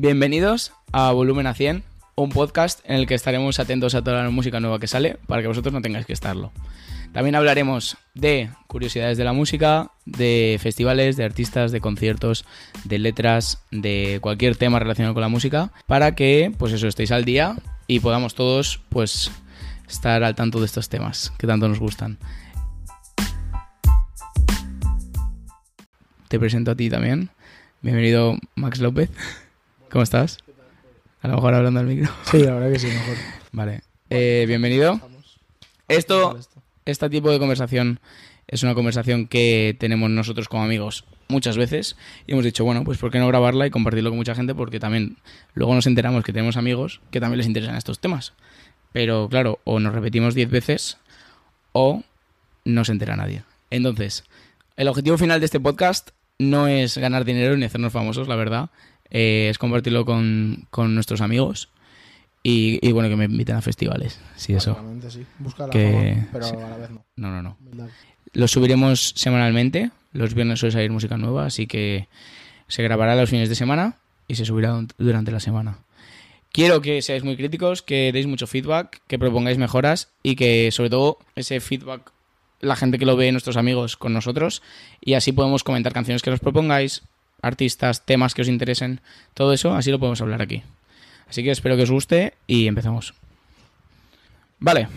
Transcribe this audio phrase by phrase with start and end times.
[0.00, 1.82] Bienvenidos a Volumen a 100,
[2.14, 5.42] un podcast en el que estaremos atentos a toda la música nueva que sale para
[5.42, 6.52] que vosotros no tengáis que estarlo.
[7.12, 12.44] También hablaremos de curiosidades de la música, de festivales, de artistas, de conciertos,
[12.84, 17.24] de letras, de cualquier tema relacionado con la música, para que, pues eso, estéis al
[17.24, 17.56] día
[17.88, 19.32] y podamos todos, pues,
[19.88, 22.18] estar al tanto de estos temas que tanto nos gustan.
[26.28, 27.30] Te presento a ti también.
[27.82, 29.10] Bienvenido, Max López.
[29.90, 30.38] ¿Cómo estás?
[31.22, 32.10] A lo mejor hablando al micro.
[32.30, 33.16] Sí, la verdad que sí, mejor.
[33.52, 33.80] Vale.
[34.10, 35.00] Eh, bienvenido.
[35.88, 36.38] Esto,
[36.84, 37.98] este tipo de conversación
[38.46, 41.96] es una conversación que tenemos nosotros como amigos muchas veces
[42.26, 44.54] y hemos dicho, bueno, pues ¿por qué no grabarla y compartirlo con mucha gente?
[44.54, 45.16] Porque también
[45.54, 48.34] luego nos enteramos que tenemos amigos que también les interesan estos temas.
[48.92, 50.98] Pero claro, o nos repetimos 10 veces
[51.72, 52.02] o
[52.64, 53.42] no se entera nadie.
[53.70, 54.24] Entonces,
[54.76, 58.70] el objetivo final de este podcast no es ganar dinero ni hacernos famosos, la verdad.
[59.10, 61.68] Eh, es compartirlo con, con nuestros amigos
[62.42, 64.20] y, y, bueno, que me inviten a festivales.
[64.36, 64.76] Sí, eso.
[65.08, 65.24] Sí.
[65.38, 66.54] Busca la Que- fama, pero sí.
[66.56, 67.04] a la vez no.
[67.16, 67.88] No, no, no.
[68.32, 69.90] Los subiremos semanalmente.
[70.12, 72.08] Los viernes suele salir música nueva, así que
[72.66, 75.78] se grabará los fines de semana y se subirá du- durante la semana.
[76.52, 80.90] Quiero que seáis muy críticos, que deis mucho feedback, que propongáis mejoras y que sobre
[80.90, 82.10] todo ese feedback
[82.60, 84.62] la gente que lo ve, nuestros amigos con nosotros
[85.00, 87.02] y así podemos comentar canciones que nos propongáis,
[87.42, 89.00] artistas, temas que os interesen,
[89.34, 90.62] todo eso, así lo podemos hablar aquí.
[91.28, 93.14] Así que espero que os guste y empezamos.
[94.58, 94.88] Vale,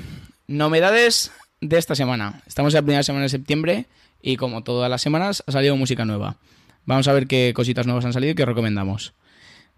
[0.48, 2.42] novedades de esta semana.
[2.48, 3.86] Estamos en la primera semana de septiembre
[4.22, 6.38] y como todas las semanas ha salido música nueva.
[6.86, 9.14] Vamos a ver qué cositas nuevas han salido y qué recomendamos.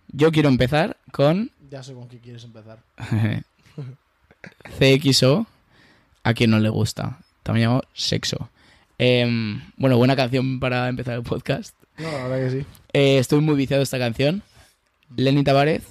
[0.09, 2.79] Yo quiero empezar con Ya sé con qué quieres empezar.
[4.79, 5.47] CXO,
[6.23, 7.19] a quien no le gusta.
[7.43, 8.49] También llamado Sexo.
[8.97, 11.75] Em, bueno, buena canción para empezar el podcast.
[11.97, 12.65] No, la verdad que sí.
[12.93, 14.43] Eh, estoy muy viciado de esta canción.
[15.15, 15.83] Lenny Tavares,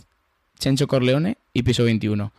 [0.59, 2.33] Chencho Corleone y Piso 21.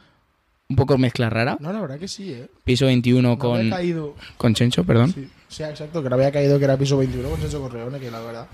[0.70, 1.58] Un poco mezcla rara.
[1.60, 2.48] No, la verdad que sí, ¿eh?
[2.64, 4.16] Piso 21 No con, caído...
[4.38, 5.14] con Chencho, perdón.
[5.50, 8.22] Sí, exacto, que no había caído que era piso 21 con Sergio Corleone, que la
[8.22, 8.48] verdad...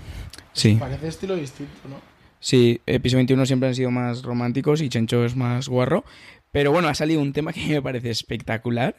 [0.52, 0.76] Sí.
[0.78, 1.96] Parece estilo distinto, ¿no?
[2.40, 6.04] Sí, eh, Piso 21 siempre han sido más románticos y Chencho es más guarro.
[6.52, 8.96] Pero bueno, ha salido un tema que me parece espectacular.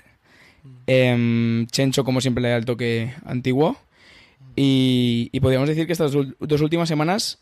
[0.88, 3.78] Em, Chencho, como siempre, le da el toque antiguo.
[4.56, 7.40] Y, y podríamos decir que estas dos últimas semanas,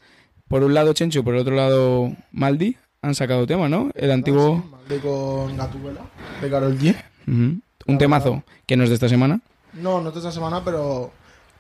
[0.47, 3.89] por un lado Chencho y por el otro lado Maldi, han sacado tema, ¿no?
[3.95, 4.63] El antiguo...
[4.87, 6.01] Sí, de con Gatúbela,
[6.41, 6.95] de Carol G.
[7.27, 9.39] Un temazo que no es de esta semana.
[9.73, 11.11] No, no de esta semana, pero...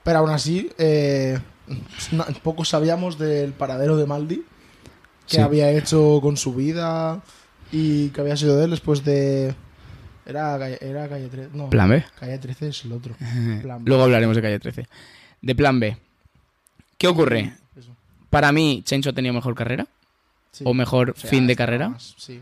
[0.03, 1.37] Pero aún así, eh,
[2.41, 4.37] poco sabíamos del paradero de Maldi,
[5.27, 5.41] que Sí.
[5.41, 7.21] había hecho con su vida
[7.71, 9.53] y que había sido de él después de...
[10.25, 12.03] Era, Calle- era Calle 13, no, Plan B.
[12.19, 13.15] Calle 13 es el otro.
[13.61, 13.89] Plan B.
[13.89, 14.85] Luego hablaremos de Calle 13.
[15.41, 15.97] De Plan B.
[16.97, 17.53] ¿Qué ocurre?
[17.75, 17.95] Eso.
[18.29, 19.87] Para mí, Chencho ha tenido mejor carrera.
[20.51, 20.63] Sí.
[20.67, 21.89] O mejor O sea, fin de carrera.
[21.89, 22.39] más, sí.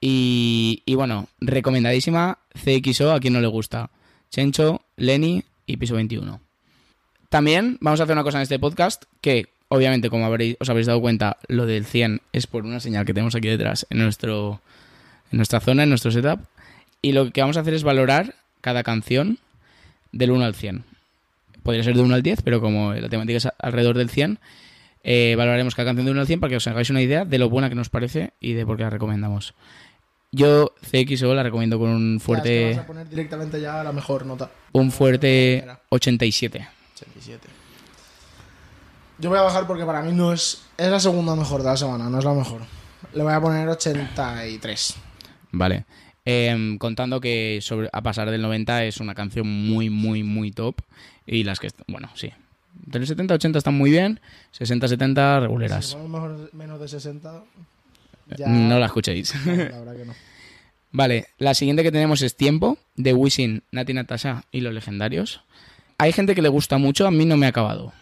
[0.00, 3.90] Y, y bueno, recomendadísima CXO a quien no le gusta.
[4.30, 6.40] Chencho, Lenny y Piso 21.
[7.28, 10.86] También vamos a hacer una cosa en este podcast que, obviamente, como habréis, os habréis
[10.86, 14.60] dado cuenta, lo del 100 es por una señal que tenemos aquí detrás en, nuestro,
[15.32, 16.40] en nuestra zona, en nuestro setup.
[17.02, 19.38] Y lo que vamos a hacer es valorar cada canción
[20.12, 20.84] del 1 al 100.
[21.66, 24.38] Podría ser de 1 al 10, pero como la temática es alrededor del 100,
[25.02, 27.38] eh, valoraremos cada canción de 1 al 100 para que os hagáis una idea de
[27.38, 29.52] lo buena que nos parece y de por qué la recomendamos.
[30.30, 34.48] Yo CXO la recomiendo con un fuerte, vas a poner directamente ya la mejor nota.
[34.70, 35.80] un fuerte Primera.
[35.88, 36.68] 87.
[36.94, 37.48] 87.
[39.18, 40.62] Yo voy a bajar porque para mí no es.
[40.78, 42.60] Es la segunda mejor de la semana, no es la mejor.
[43.12, 44.94] Le voy a poner 83.
[45.50, 45.84] Vale.
[46.24, 50.76] Em, contando que sobre, a pasar del 90 es una canción muy, muy, muy top.
[51.26, 52.30] Y las que, bueno, sí.
[52.74, 54.20] Del 70 a 80 están muy bien.
[54.52, 55.94] 60 70 Si reguleras.
[55.94, 57.42] ponemos mejor- menos de 60.
[58.36, 58.46] Ya.
[58.48, 59.34] No la escuchéis.
[59.46, 60.14] La verdad que no.
[60.92, 65.42] Vale, la siguiente que tenemos es Tiempo, de Wisin, Nati Natasha y los legendarios.
[65.98, 67.92] Hay gente que le gusta mucho, a mí no me ha acabado.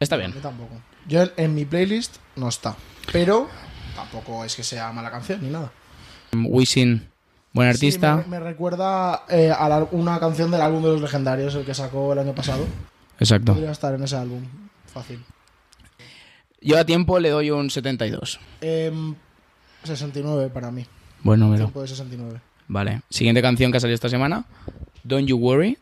[0.00, 0.32] Está bien.
[0.34, 0.74] mí tampoco.
[1.06, 2.76] Yo en mi playlist no está.
[3.12, 3.48] Pero
[3.94, 5.72] tampoco es que sea mala canción ni nada.
[6.34, 7.06] Wisin,
[7.56, 8.22] buen artista.
[8.22, 11.64] Sí, me, me recuerda eh, a la- una canción del álbum de los legendarios, el
[11.64, 12.64] que sacó el año pasado.
[13.18, 13.52] Exacto.
[13.54, 14.42] Podría estar en ese álbum.
[14.86, 15.22] Fácil.
[16.60, 18.38] Yo a tiempo le doy un 72.
[18.60, 19.14] Em,
[19.84, 20.86] 69 para mí.
[21.22, 21.64] Buen número.
[21.64, 22.40] Tiempo de 69.
[22.68, 23.02] Vale.
[23.10, 24.44] Siguiente canción que ha salido esta semana.
[25.04, 25.78] Don't You Worry.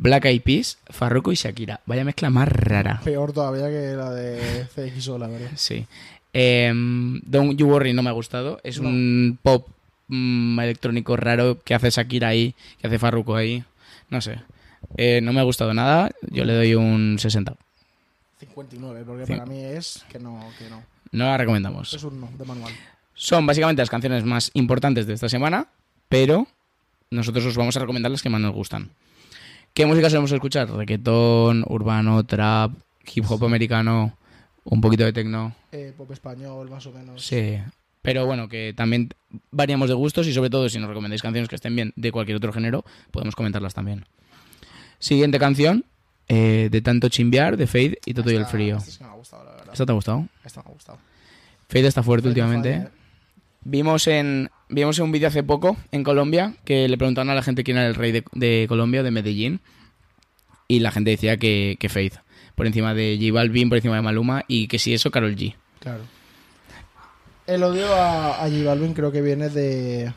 [0.00, 1.80] Black Eyed Peas, Farruko y Shakira.
[1.86, 3.00] Vaya mezcla más rara.
[3.02, 5.50] Peor todavía que la de CXO, la verdad.
[5.56, 5.86] Sí.
[6.32, 8.60] Em, Don't You Worry no me ha gustado.
[8.62, 8.88] Es No.
[8.88, 9.66] un pop
[10.08, 13.64] mm, electrónico raro que hace Shakira ahí, que hace Farruko ahí.
[14.10, 14.40] No sé.
[14.96, 16.10] Eh, no me ha gustado nada.
[16.30, 17.54] Yo le doy un 60.
[18.40, 19.32] 59, porque Sí.
[19.32, 20.82] para mí es que no, que no.
[21.10, 21.92] No la recomendamos.
[21.94, 22.72] Es un no, de manual.
[23.14, 25.66] Son básicamente las canciones más importantes de esta semana,
[26.08, 26.46] pero
[27.10, 28.90] nosotros os vamos a recomendar las que más nos gustan.
[29.74, 30.70] ¿Qué música solemos escuchar?
[30.70, 32.72] Reggaetón, urbano, trap,
[33.12, 34.16] hip hop americano,
[34.64, 35.54] un poquito de techno.
[35.72, 37.24] Eh, pop español, más o menos.
[37.24, 37.58] Sí.
[38.08, 39.10] Pero bueno, que también
[39.50, 42.38] variamos de gustos y sobre todo si nos recomendáis canciones que estén bien de cualquier
[42.38, 44.06] otro género, podemos comentarlas también.
[44.98, 45.84] Siguiente canción,
[46.26, 48.78] eh, de tanto chimbear, de Fade y Toto y el Frío.
[48.78, 49.72] esta sí me ha gustado, la verdad.
[49.72, 50.26] ¿Esta te ha gustado?
[50.42, 50.98] Esta me ha gustado.
[51.68, 52.72] Fade está fuerte Fade últimamente.
[52.72, 52.88] ¿eh?
[53.64, 57.42] Vimos en, vimos en un vídeo hace poco en Colombia que le preguntaron a la
[57.42, 59.60] gente quién era el rey de, de Colombia, de Medellín,
[60.66, 62.14] y la gente decía que, que Faith,
[62.54, 65.54] por encima de J Balvin, por encima de Maluma, y que si eso, Carol G.
[65.80, 66.04] Claro.
[67.48, 70.12] El odio a, a J Balvin creo que viene de...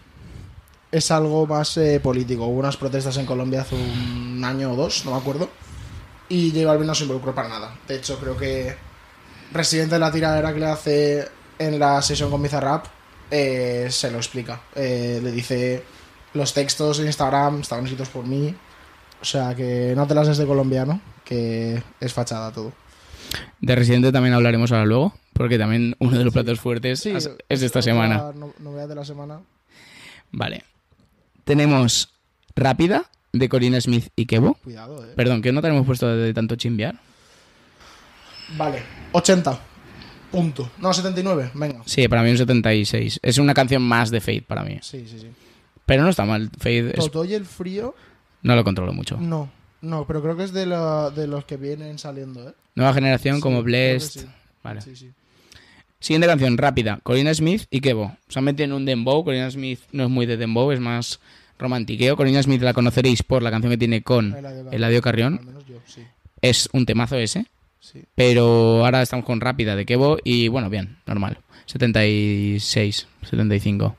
[0.92, 2.46] Es algo más eh, político.
[2.46, 5.50] Hubo unas protestas en Colombia hace un año o dos, no me acuerdo.
[6.28, 7.78] Y J Balvin no se involucró para nada.
[7.88, 8.76] De hecho, creo que
[9.54, 12.88] Residente de la tiradera que le hace en la sesión con Bizarrap
[13.32, 14.64] eh, se lo explica.
[14.76, 15.84] Eh, le dice
[16.34, 18.54] los textos en Instagram estaban escritos por mí.
[19.22, 22.74] O sea, que no te las des de colombiano, que es fachada todo.
[23.62, 27.60] De Residente también hablaremos ahora luego, porque también uno de los platos fuertes es, es
[27.62, 28.32] de esta semana.
[28.36, 29.40] no- novedad de la semana.
[30.32, 30.64] Vale.
[31.46, 32.10] Tenemos
[32.56, 34.54] Rápida, de Corina Smith y Kevo.
[34.64, 35.14] Cuidado, eh.
[35.16, 36.96] Perdón, ¿qué nota le hemos puesto de tanto chimbear?
[38.58, 38.84] Vale,
[39.14, 39.60] 80.
[40.32, 40.70] Punto.
[40.78, 41.52] No, 79.
[41.56, 41.82] Venga.
[41.86, 43.20] Sí, para mí un 76.
[43.24, 44.78] Es una canción más de Fade para mí.
[44.82, 45.28] Sí, sí, sí.
[45.86, 46.50] Pero no está mal.
[46.60, 47.96] Fade es- Toto y el frío.
[48.44, 49.18] no lo controlo mucho.
[49.18, 49.50] No.
[49.82, 52.54] No, pero creo que es de, la- de los que vienen saliendo, ¿eh?
[52.76, 54.22] Nueva generación Sí, como que Blessed.
[54.22, 54.28] sí.
[54.64, 54.82] Vale.
[54.82, 55.10] Sí, sí.
[56.02, 57.00] Siguiente canción, rápida.
[57.04, 58.18] Corina Smith y Kevo.
[58.28, 59.24] Se han metido en un dembow.
[59.24, 61.20] Corina Smith no es muy de dembow, es más
[61.60, 62.18] romantiqueo.
[62.18, 65.38] Corina Smith la conoceréis por la canción que tiene con Eladio Eladio Carrión.
[65.40, 66.02] Al menos yo, sí.
[66.42, 67.46] Es un temazo ese.
[67.80, 68.04] sí.
[68.16, 71.38] Pero ahora estamos con rápida de Kevo y bueno, bien, normal.
[71.68, 73.96] 76, 75.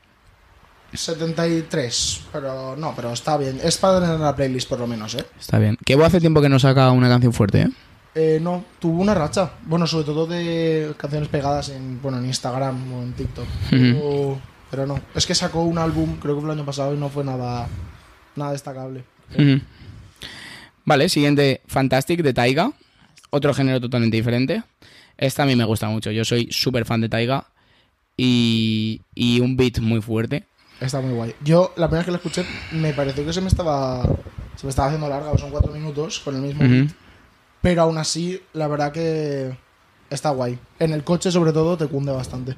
[0.93, 2.21] 73.
[2.33, 3.59] Pero no, pero está bien.
[3.63, 5.25] Es para tener en la playlist, por lo menos, ¿eh?
[5.39, 5.77] Está bien.
[5.85, 7.69] Kevo hace tiempo que no saca una canción fuerte, ¿eh?
[8.15, 9.53] Eh, no, tuvo una racha.
[9.65, 13.45] Bueno, sobre todo de canciones pegadas en, bueno, en Instagram o en TikTok.
[13.69, 14.39] Pero,
[14.69, 14.99] pero no.
[15.15, 17.67] Es que sacó un álbum, creo que fue el año pasado, y no fue nada,
[18.35, 19.03] nada destacable.
[20.85, 22.71] Vale, siguiente, Fantastic de Taiga.
[23.31, 24.63] Otro género totalmente diferente.
[25.17, 26.11] Esta a mí me gusta mucho.
[26.11, 27.47] Yo soy súper fan de Taiga.
[28.15, 30.45] Y, y un beat muy fuerte.
[30.79, 31.33] Está muy guay.
[31.43, 34.03] Yo, la primera vez que la escuché, me pareció que se me estaba,
[34.55, 36.91] se me estaba haciendo larga, son cuatro minutos con el mismo beat.
[37.63, 39.57] Pero aún así, la verdad que
[40.09, 40.59] está guay.
[40.79, 42.55] En el coche, sobre todo, te cunde bastante.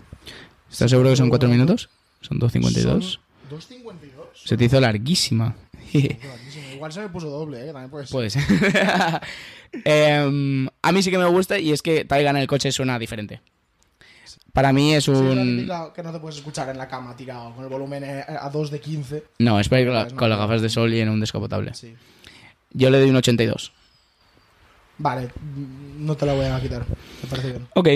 [0.69, 1.89] ¿Estás seguro que son 4 minutos?
[2.21, 2.73] Son 2.52.
[2.83, 3.19] Son
[3.51, 3.87] 2.52.
[4.33, 5.55] Se te hizo larguísima.
[6.73, 7.71] Igual se me puso doble, ¿eh?
[7.71, 8.11] También puede ser.
[8.11, 8.43] Puede ser.
[9.83, 12.97] Em, a mí sí que me gusta y es que Taiga en el coche suena
[12.97, 13.41] diferente.
[14.53, 15.17] Para mí es Sí, es
[15.67, 15.93] la un...
[15.93, 18.71] que no te puedes escuchar en la cama tirado, con el volumen eh, a 2
[18.71, 19.23] de 15.
[19.39, 21.19] No, es para ir con, la- Pues con las gafas de sol y en un
[21.19, 21.73] descapotable.
[21.73, 21.93] Sí.
[22.71, 23.73] Yo le doy un 82.
[24.97, 26.85] Vale, mm, no te la voy a quitar.
[27.23, 27.67] Me parece bien.
[27.75, 27.89] Ok.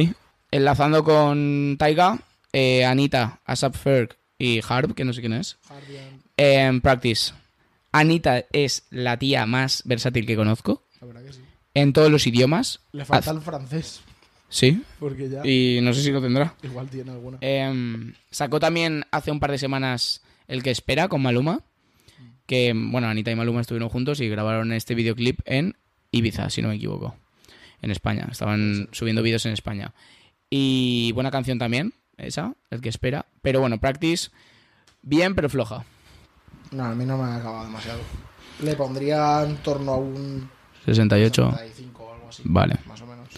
[0.52, 2.20] Enlazando con Taiga,
[2.54, 5.58] eh, Anita, Asap Ferg y Harp, que no sé quién es.
[6.38, 7.34] En Practice.
[7.92, 10.84] Anita es la tía más versátil que conozco.
[11.02, 11.42] la verdad que sí.
[11.74, 12.80] En todos los idiomas.
[12.92, 14.02] Le falta Haz- el francés,
[14.50, 14.82] Sí.
[15.00, 16.54] porque ya Y no sé si lo tendrá.
[16.64, 17.38] igual tiene alguna.
[17.42, 21.62] Em, sacó también hace un par de semanas El que espera con Maluma.
[22.48, 25.78] Que, bueno, Anita y Maluma estuvieron juntos y grabaron este videoclip en
[26.12, 27.16] Ibiza, si no me equivoco.
[27.82, 28.28] En España.
[28.32, 29.94] Estaban subiendo vídeos en España.
[30.50, 33.26] Y buena canción también, esa, El que espera.
[33.42, 34.30] Pero bueno, Practice,
[35.02, 35.86] bien, pero floja.
[36.72, 38.00] No, a mí no me ha acabado demasiado.
[38.62, 40.50] Le pondría en torno a un
[40.86, 41.52] 68.
[41.52, 42.42] 65 o algo así.
[42.46, 42.76] Vale.
[42.86, 43.30] Más o menos.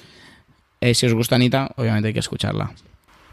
[0.80, 2.74] Eh, si os gusta Anita, obviamente hay que escucharla.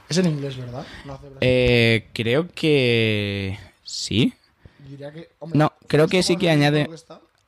[0.08, 0.86] Es en inglés, ¿verdad?
[1.06, 1.38] No hace brasileño.
[1.40, 4.34] Eh, creo que sí.
[4.88, 6.94] Diría que, hombre, No, creo que sí que añade- que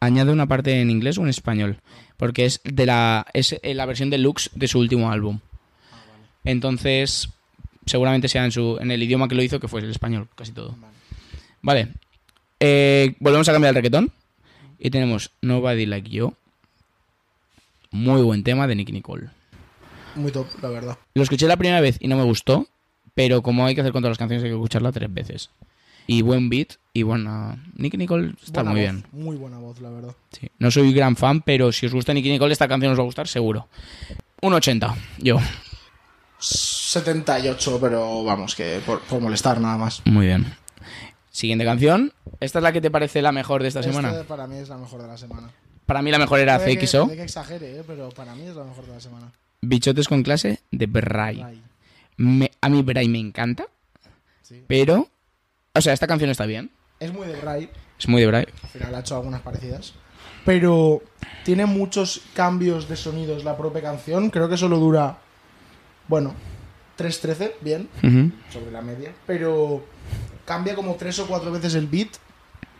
[0.00, 1.78] Añade una parte en inglés o en español.
[2.16, 5.40] Porque es de la, es eh, la versión deluxe de su último álbum.
[6.44, 7.28] Entonces,
[7.86, 10.52] seguramente sea en, su, en el idioma que lo hizo, que fue el español, casi
[10.52, 10.76] todo.
[11.62, 11.88] vale.
[12.60, 14.12] Eh, volvemos a cambiar el reggaetón.
[14.78, 16.34] Y tenemos Nobody Like You.
[17.90, 19.28] Muy buen tema de Nicky Nicole.
[20.14, 20.98] Muy top, la verdad.
[21.14, 22.66] Lo escuché la primera vez y no me gustó.
[23.14, 25.50] Pero como hay que hacer con todas las canciones, hay que escucharla tres veces.
[26.12, 27.56] Y buen beat y buena.
[27.76, 29.06] Nicky Nicole está Buena muy voz, bien.
[29.12, 30.12] Muy buena voz, la verdad.
[30.32, 30.48] Sí.
[30.58, 33.06] No soy gran fan, pero si os gusta Nicky Nicole, esta canción os va a
[33.06, 33.68] gustar seguro.
[34.42, 35.38] Un 80, yo.
[36.40, 40.02] 78, pero vamos, que por, por molestar nada más.
[40.06, 40.52] Muy bien.
[41.30, 42.12] Siguiente canción.
[42.40, 44.24] ¿Esta es la que te parece la mejor de esta Este semana?
[44.24, 45.50] para mí es la mejor de la semana.
[45.86, 47.04] Para mí la mejor era Puede que- CXO.
[47.04, 47.84] puede que exagere, ¿eh?
[47.86, 49.30] pero para mí es la mejor de la semana.
[49.60, 51.62] Bichotes con clase de Bray.
[52.16, 53.66] Me- a mí Bray me encanta,
[54.42, 54.64] Sí.
[54.66, 55.08] pero...
[55.74, 56.70] O sea, esta canción está bien.
[56.98, 58.46] Es muy de Bray, Es muy de Bray.
[58.62, 59.94] al final ha hecho algunas parecidas.
[60.44, 61.02] Pero
[61.44, 64.30] tiene muchos cambios de sonidos la propia canción.
[64.30, 65.18] Creo que solo dura,
[66.08, 66.34] bueno,
[66.98, 67.88] 3.13, bien,
[68.52, 69.12] sobre la media.
[69.26, 69.84] Pero
[70.44, 72.08] cambia como tres o cuatro veces el beat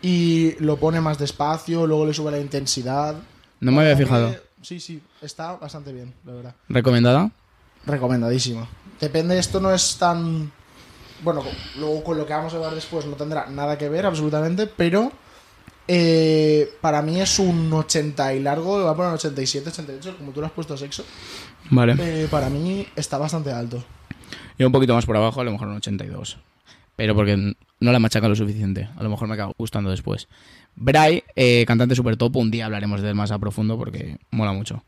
[0.03, 3.15] y lo pone más despacio, luego le sube la intensidad.
[3.61, 4.33] No me había fijado.
[4.33, 6.55] que- Sí, sí, está bastante bien, la verdad.
[6.69, 7.31] ¿Recomendada?
[7.87, 8.69] Recomendadísimo.
[9.01, 10.53] Depende, esto no es tan.
[11.23, 11.43] Bueno,
[11.79, 15.13] luego con lo que vamos a hablar después no tendrá nada que ver absolutamente, pero
[15.89, 20.33] eh, para mí es un 80 y largo, le voy a poner 87, 88, como
[20.33, 21.05] tú lo has puesto sexo.
[21.71, 21.97] Vale.
[21.99, 23.83] Eh, para mí está bastante alto.
[24.59, 26.39] Yo un poquito más por abajo, a lo mejor un 82.
[26.95, 28.89] Pero porque no la machaca lo suficiente.
[28.97, 30.29] A lo mejor me acaba gustando después.
[30.77, 34.53] Bray, eh, cantante super top, un día hablaremos de él más a profundo porque mola
[34.53, 34.85] mucho.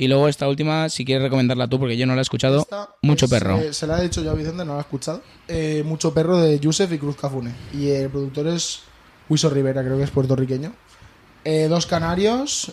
[0.00, 2.88] Y luego esta última, si quieres recomendarla tú, porque yo no la he escuchado, Esta
[3.02, 3.58] mucho es, perro.
[3.58, 5.20] eh, se la he dicho yo a Vicente, no la he escuchado.
[5.48, 7.52] Eh, mucho perro de Yusef y Cruz Cafune.
[7.74, 8.80] Y el productor es
[9.28, 10.72] Wiso Rivera, creo que es puertorriqueño.
[11.44, 12.72] Eh, dos canarios.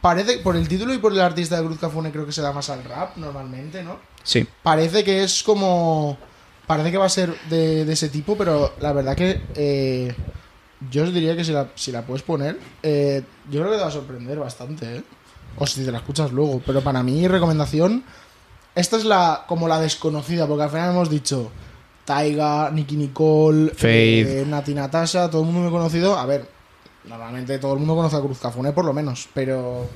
[0.00, 2.52] parece, por el título y por el artista de Cruz Cafune, creo que se da
[2.52, 3.98] más al rap normalmente, ¿no?
[4.22, 4.46] Sí.
[4.62, 6.16] Parece que es como.
[6.68, 10.14] Parece que va a ser de, de ese tipo, pero la verdad que.
[10.90, 13.82] yo os diría que si la, si la puedes poner, eh, yo creo que te
[13.82, 15.02] va a sorprender bastante, ¿eh?
[15.58, 16.60] O si te la escuchas luego.
[16.64, 18.04] Pero para mí, recomendación.
[18.74, 21.50] Esta es la como la desconocida, porque al final hemos dicho
[22.04, 24.26] Taiga, Nicky Nicole, Faith.
[24.26, 26.18] eh, Nati Natasha, todo el mundo me ha conocido.
[26.18, 26.48] A ver,
[27.04, 29.86] normalmente todo el mundo conoce a Cruz Cafune, por lo menos, pero.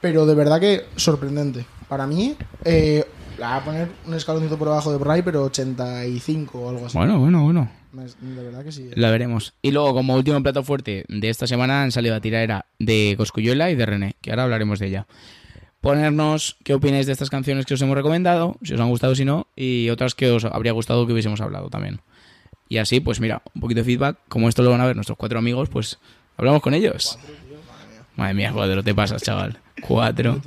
[0.00, 1.64] Pero de verdad que sorprendente.
[1.88, 3.04] Para mí, eh,
[3.38, 6.96] la voy a poner un escaloncito por debajo de Bray, pero 85 o algo así.
[6.96, 7.70] Bueno, bueno, bueno.
[7.96, 8.82] Me- De verdad que sí.
[8.88, 8.92] eh.
[8.94, 9.54] La veremos.
[9.62, 13.70] Y luego, como último plato fuerte de esta semana, han salido a tiradera de Coscuyuela
[13.70, 15.06] y de René, que ahora hablaremos de ella.
[15.80, 19.24] Ponernos qué opináis de estas canciones que os hemos recomendado, si os han gustado, si
[19.24, 22.00] no, y otras que os habría gustado que hubiésemos hablado también.
[22.68, 24.18] Y así, pues mira, un poquito de feedback.
[24.28, 25.98] Como esto lo van a ver nuestros cuatro amigos, pues
[26.36, 27.18] hablamos con ellos.
[28.16, 29.58] Madre mía, cuatro te pasas, chaval.
[29.86, 30.40] Cuatro.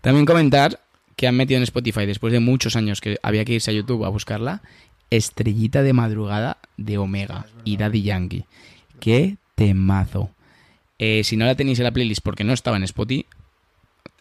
[0.00, 0.80] También comentar
[1.16, 4.04] que han metido en Spotify, después de muchos años que había que irse a YouTube
[4.04, 4.62] a buscarla,
[5.10, 8.44] Estrellita de Madrugada de Omega y Daddy Yankee.
[9.00, 10.30] ¡Qué temazo!
[10.98, 13.26] Eh, si no la tenéis en la playlist porque no estaba en Spotify,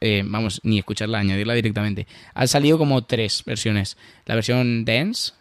[0.01, 2.05] eh, vamos, ni escucharla, añadirla directamente.
[2.33, 3.97] Han salido como tres versiones.
[4.25, 5.33] La versión dance,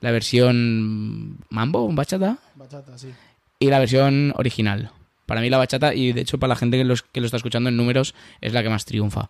[0.00, 3.08] la versión mambo, bachata, Bachata, sí.
[3.58, 4.90] y la versión original.
[5.26, 7.36] Para mí la bachata, y de hecho para la gente que, los, que lo está
[7.36, 9.28] escuchando en números, es la que más triunfa.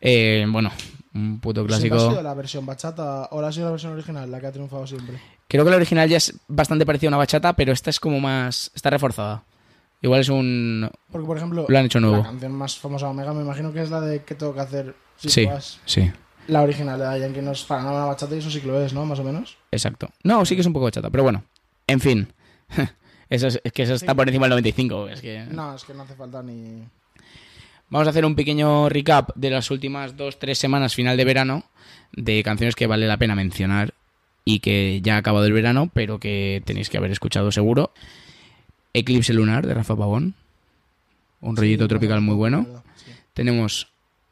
[0.00, 0.70] Eh, bueno,
[1.14, 2.22] un puto ¿Siempre ha sido clásico.
[2.22, 5.18] la versión bachata o ha sido la versión original la que ha triunfado siempre?
[5.48, 8.20] Creo que la original ya es bastante parecida a una bachata, pero esta es como
[8.20, 8.70] más...
[8.74, 9.42] está reforzada.
[10.02, 10.90] Igual es un...
[11.12, 12.22] Porque, por ejemplo, Lo han hecho la nuevo.
[12.24, 14.94] canción más famosa de Omega me imagino que es la de que tengo que hacer
[15.16, 15.78] si Sí, vas.
[15.84, 16.10] sí,
[16.46, 18.80] La original de Yankee no es para nada una bachata y eso sí que lo
[18.80, 19.04] es, ¿no?
[19.04, 19.58] Más o menos.
[19.70, 20.08] exacto.
[20.22, 21.42] No, sí que es un poco bachata, pero bueno.
[21.86, 22.32] En fin.
[23.28, 25.08] Eso es, es que eso está por encima del 95.
[25.08, 25.44] Es que...
[25.52, 26.82] No, es que no hace falta ni...
[27.90, 31.64] Vamos a hacer un pequeño recap de las últimas dos, tres semanas final de verano
[32.12, 33.94] de canciones que vale la pena mencionar
[34.44, 37.92] y que ya ha acabado el verano, pero que tenéis que haber escuchado seguro.
[38.92, 40.34] Eclipse Lunar de Rafa Pavón.
[41.40, 42.58] Un rollito tropical muy bueno.
[42.58, 43.10] la verdad, sí.
[43.34, 43.88] Tenemos,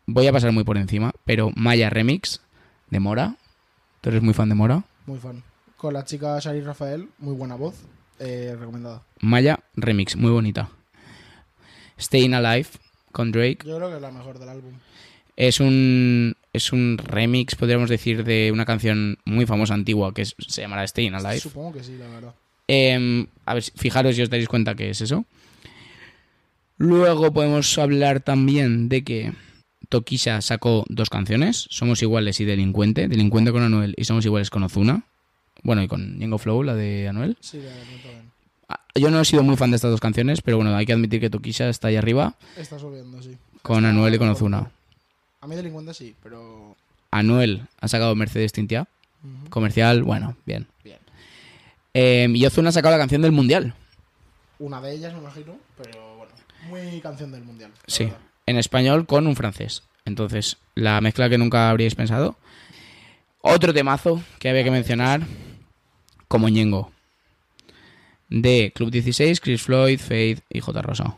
[0.06, 2.40] voy a pasar muy por encima, pero Maya Remix
[2.90, 3.34] de Mora.
[4.00, 4.84] ¿Tú eres muy fan de Mora?
[5.06, 5.42] Muy fan.
[5.76, 7.74] Con la chica Shari Rafael, muy buena voz.
[8.20, 9.02] Eh, recomendada.
[9.20, 10.68] Maya Remix, muy bonita.
[11.98, 12.68] Staying Alive
[13.18, 13.58] con Drake.
[13.66, 14.72] Yo creo que es la mejor del álbum.
[15.36, 20.36] Es un, es un remix, podríamos decir, de una canción muy famosa antigua que es-
[20.38, 21.40] se llamará Staying Alive.
[21.40, 22.34] Supongo que sí, la verdad.
[22.68, 25.24] Em, a ver, fijaros si os daréis cuenta que es eso.
[26.76, 29.32] Luego podemos hablar también de que
[29.88, 34.62] Tokisha sacó dos canciones, Somos Iguales y Delincuente, Delincuente con Anuel y Somos Iguales con
[34.62, 35.02] Ozuna.
[35.64, 37.36] Bueno, y con Ñengo Flow, la de Anuel.
[37.40, 37.70] Sí, la.
[37.72, 38.22] Ah,
[38.94, 41.20] Yo no he sido muy fan de estas dos canciones, pero bueno, hay que admitir
[41.20, 43.36] que Tokisha está ahí arriba Está subiendo, sí.
[43.62, 44.70] con Está- Anuel y con Ozuna.
[45.40, 46.74] A mí delincuente sí, pero...
[47.12, 48.86] Anuel ha sacado Mercedes Tintia,
[49.50, 50.66] comercial, bueno, bien.
[50.84, 50.98] Bien.
[51.94, 53.74] Em, y Ozuna ha sacado la canción del Mundial.
[54.58, 56.32] Una de ellas, me imagino, pero bueno.
[56.68, 57.70] Muy canción del mundial.
[57.86, 58.18] Sí, verdad.
[58.46, 59.84] en español con un francés.
[60.04, 62.36] Entonces, la mezcla que nunca habríais pensado.
[63.40, 65.20] Otro temazo que había que mencionar,
[66.26, 66.90] como Ñengo.
[68.28, 70.82] De Club 16, Chris Floyd, Faith y J.
[70.82, 71.16] Rosa.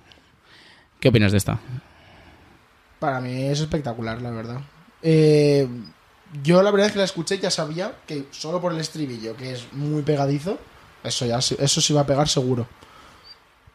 [1.00, 1.58] ¿Qué opinas de esta?
[2.98, 4.60] Para mí es espectacular, la verdad.
[5.02, 5.66] Eh,
[6.42, 9.36] yo la verdad es que la escuché y ya sabía que solo por el estribillo,
[9.36, 10.58] que es muy pegadizo,
[11.02, 12.68] eso ya eso sí va a pegar seguro.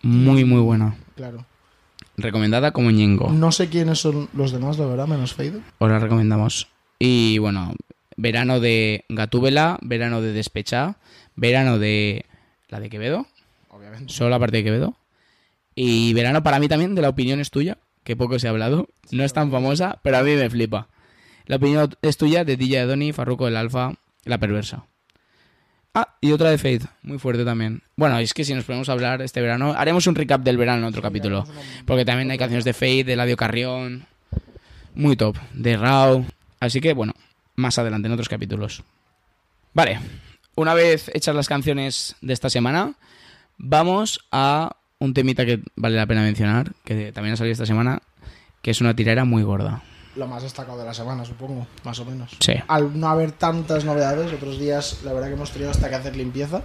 [0.03, 0.95] Muy, muy buena.
[1.15, 1.45] Claro.
[2.17, 3.31] Recomendada como Ñengo.
[3.31, 5.61] No sé quiénes son los demás, la verdad, menos Fade.
[5.79, 6.67] Os la recomendamos.
[6.99, 7.73] Y bueno,
[8.15, 10.97] verano de Gatúbela, verano de Despechá,
[11.35, 12.25] verano de
[12.69, 13.27] la de Quevedo,
[13.69, 14.13] Obviamente.
[14.13, 14.95] solo la parte de Quevedo.
[15.75, 18.87] Y verano para mí también de la opinión es tuya, que poco se ha hablado.
[19.11, 20.87] No es tan famosa, pero a mí me flipa.
[21.45, 23.93] La opinión es tuya de DJ Adoni, Farruko del Alfa,
[24.23, 24.85] La Perversa.
[25.93, 27.81] Ah, y otra de Faith, muy fuerte también.
[27.95, 30.79] Bueno, es que si nos ponemos a hablar este verano, haremos un recap del verano
[30.79, 31.45] en otro capítulo.
[31.85, 34.05] Porque también hay canciones de Faith, de Ladio Carrión,
[34.93, 36.25] muy top, de Rao.
[36.59, 37.13] Así que bueno,
[37.55, 38.83] más adelante en otros capítulos.
[39.73, 39.99] Vale,
[40.55, 42.93] una vez hechas las canciones de esta semana,
[43.57, 48.01] vamos a un temita que vale la pena mencionar, que también ha salido esta semana,
[48.61, 49.83] que es una tirera muy gorda.
[50.15, 52.37] Lo más destacado de la semana, supongo, más o menos.
[52.39, 55.95] Sí, Al no haber tantas novedades, otros días la verdad que hemos tenido hasta que
[55.95, 56.61] hacer limpieza.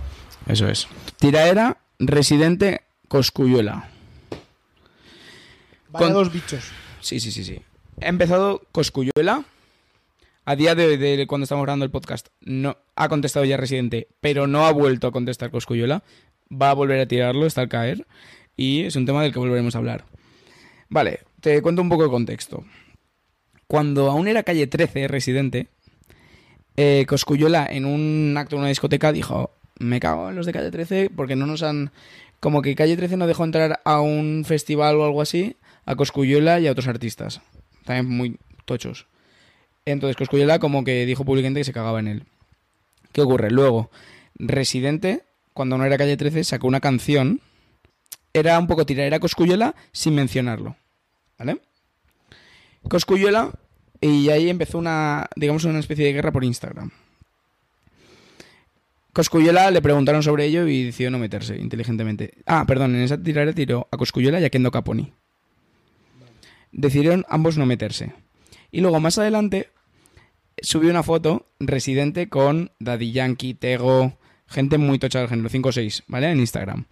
[0.47, 0.87] eso es.
[1.19, 3.89] Tiraera Residente Coscuyuela.
[5.91, 6.65] Vaya Con- dos bichos.
[7.01, 7.61] Sí, sí, sí, sí.
[8.01, 9.43] He empezado Coscuyuela.
[10.45, 14.47] A día de, de cuando estamos grabando el podcast, no ha contestado ya Residente, pero
[14.47, 16.03] no ha vuelto a contestar Coscuyuela.
[16.51, 18.07] Va a volver a tirarlo, está al caer.
[18.57, 20.05] Y es un tema del que volveremos a hablar.
[20.89, 22.65] Vale, te cuento un poco de contexto.
[23.67, 25.69] Cuando aún era calle 13, Residente,
[26.77, 30.71] eh, Coscuyuela en un acto en una discoteca dijo: Me cago en los de calle
[30.71, 31.93] 13 porque no nos han.
[32.41, 35.57] Como que calle 13 no dejó entrar a un festival o algo así
[35.87, 37.43] a Coscuyuela y a otros artistas.
[37.85, 39.07] También muy tochos.
[39.85, 42.25] Entonces Coscuyuela como que dijo públicamente que se cagaba en él.
[43.13, 43.51] ¿Qué ocurre?
[43.51, 43.91] Luego,
[44.35, 47.41] Residente, cuando no era calle 13, sacó una canción.
[48.33, 50.77] Era un poco tirar, era Coscuyuela sin mencionarlo.
[51.39, 51.61] ¿Vale?
[52.89, 53.53] Coscuyuela,
[54.01, 56.91] y ahí empezó una, digamos, una especie de guerra por Instagram.
[59.13, 62.35] Coscuyuela le preguntaron sobre ello y decidió no meterse inteligentemente.
[62.47, 65.13] Ah, perdón, en esa tirada tiró a Coscuyuela y a Kendo Caponi.
[66.71, 68.13] Decidieron ambos no meterse.
[68.71, 69.69] Y luego más adelante
[70.63, 75.73] subió una foto residente con Daddy Yankee, Tego, gente muy tocha del género, 5 o
[75.73, 76.31] 6, ¿vale?
[76.31, 76.85] En Instagram.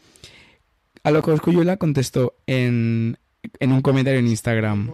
[1.02, 3.18] A lo que Coscuyuela contestó en,
[3.60, 4.90] en un comentario en Instagram.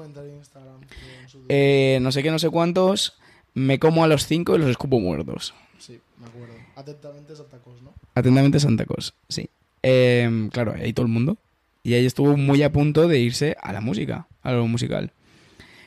[1.49, 3.19] Eh, no sé qué, no sé cuántos.
[3.55, 5.55] Me como a los cinco y los escupo muertos.
[5.79, 6.55] Sí, me acuerdo.
[6.75, 7.95] Atentamente Santa Cos, ¿no?
[8.15, 9.49] Atentamente Santa Cos, sí.
[9.83, 11.37] Eh, claro, ahí todo el mundo.
[11.83, 15.13] Y ahí estuvo muy a punto de irse a la música, a lo musical.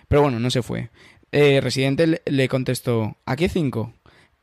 [0.07, 0.89] Pero bueno, no se fue.
[1.31, 3.93] Eh, Residente le, contestó, ¿a qué cinco?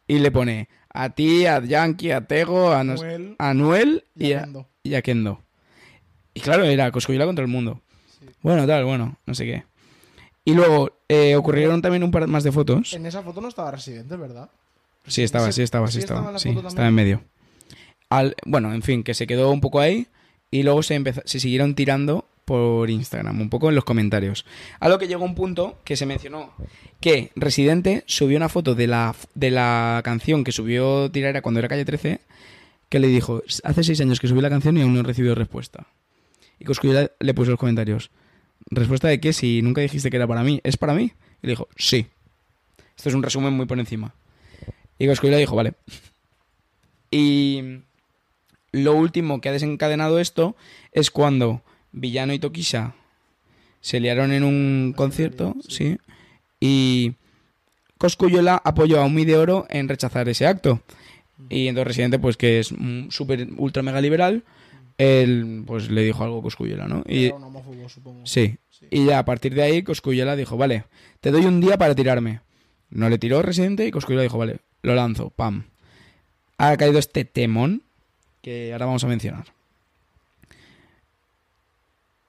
[0.07, 4.27] Y le pone, a ti, a Yankee, a Tego, a, nos- Noel a Noel y
[4.29, 4.67] y a Kendo.
[4.83, 5.41] y a Kendo.
[6.35, 7.81] Y claro, era Coscuyuela contra el mundo.
[8.21, 8.27] Sí.
[8.43, 9.65] Bueno, tal, bueno, no sé qué.
[10.45, 12.93] Y luego eh, ocurrieron también un par más de fotos.
[12.93, 14.51] En esa foto no estaba Residente, ¿verdad?
[15.07, 16.33] Sí, estaba, sí, estaba, sí, en estaba.
[16.33, 17.23] la Sí, estaba en medio.
[18.11, 20.07] Al, bueno, en fin, que se quedó un poco ahí
[20.51, 24.45] y luego se, empezó, se siguieron tirando por Instagram, un poco en los comentarios.
[24.81, 26.53] A lo que llegó un punto que se mencionó
[27.01, 31.69] que Residente subió una foto de la, de la canción que subió Tirara cuando era
[31.69, 32.21] calle 13,
[32.89, 35.35] que le dijo, hace seis años que subí la canción y aún no he recibido
[35.35, 35.87] respuesta.
[36.59, 38.11] Y Coscuyuela le puso los comentarios,
[38.71, 39.33] ¿respuesta de qué?
[39.33, 41.13] Si nunca dijiste que era para mí, ¿es para mí?
[41.43, 42.07] Y le dijo, sí.
[42.97, 44.15] Esto es un resumen muy por encima.
[44.99, 45.75] Y Coscuyuela dijo, vale.
[47.11, 47.81] Y
[48.71, 50.57] lo último que ha desencadenado esto
[50.93, 51.63] es cuando
[51.95, 52.95] Villano y Tokisha
[53.81, 55.99] se liaron en un concierto, sí.
[56.59, 57.13] y
[57.99, 60.81] Coscuyuela apoyó a Umi de Oro en rechazar ese acto.
[61.49, 62.75] Y entonces Residente, pues que es
[63.11, 64.45] súper ultra mega liberal,
[64.99, 67.03] él pues le dijo algo a Coscuyuela, ¿no?
[67.07, 68.27] Y, Era un homófobo, supongo.
[68.27, 68.57] Sí.
[68.71, 68.87] Sí.
[68.91, 70.85] Y ya a partir de ahí Coscuyuela dijo, vale,
[71.21, 72.41] te doy un día para tirarme.
[72.91, 75.65] No le tiró Residente y Coscuyuela dijo, vale, lo lanzo, pam.
[76.59, 77.83] Ha caído este temón
[78.41, 79.47] que ahora vamos a mencionar.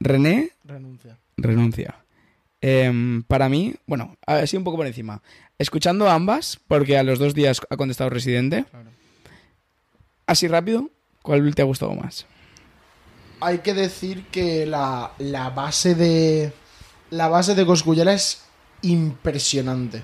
[0.05, 1.17] René Renuncia.
[1.37, 1.95] renuncia.
[2.61, 5.21] Em, para mí, bueno, así un poco por encima.
[5.59, 8.89] Escuchando ambas, porque a los dos días ha contestado Residente, Claro.
[10.27, 10.89] así rápido,
[11.21, 12.25] ¿cuál te ha gustado más?
[13.41, 16.53] Hay que decir que la, la base de.
[17.11, 18.43] La base de Coscuyuela es
[18.81, 20.03] impresionante.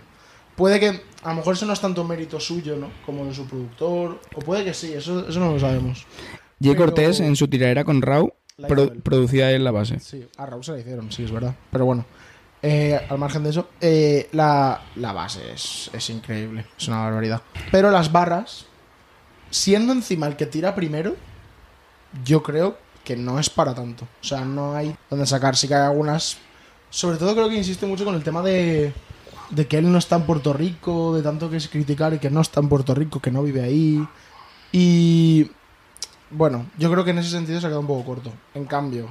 [0.55, 1.01] Puede que.
[1.23, 2.89] A lo mejor eso no es tanto mérito suyo, ¿no?
[3.05, 4.19] Como de su productor.
[4.35, 6.05] O puede que sí, eso, eso no lo sabemos.
[6.61, 8.35] Jay Pero- Cortés en su tiradera con La
[8.67, 9.01] pro- él.
[9.01, 9.99] producía él la base.
[9.99, 11.55] Sí, a Raúl se la hicieron, sí, es verdad.
[11.71, 12.05] Pero bueno,
[12.61, 17.41] eh, al margen de eso, eh, la, la base es, es increíble, es una barbaridad.
[17.71, 18.65] Pero las barras,
[19.49, 21.15] siendo encima el que tira primero,
[22.23, 24.05] yo creo que no es para tanto.
[24.21, 25.55] O sea, no hay donde sacar.
[25.55, 26.37] Sí que hay algunas.
[26.89, 28.93] Sobre todo creo que insiste mucho con el tema de,
[29.49, 32.29] de que él no está en Puerto Rico, de tanto que es criticar y que
[32.29, 34.05] no está en Puerto Rico, que no vive ahí.
[34.73, 35.49] Y
[36.31, 38.33] bueno, yo creo que en ese sentido se ha quedado un poco corto.
[38.53, 39.09] En cambio,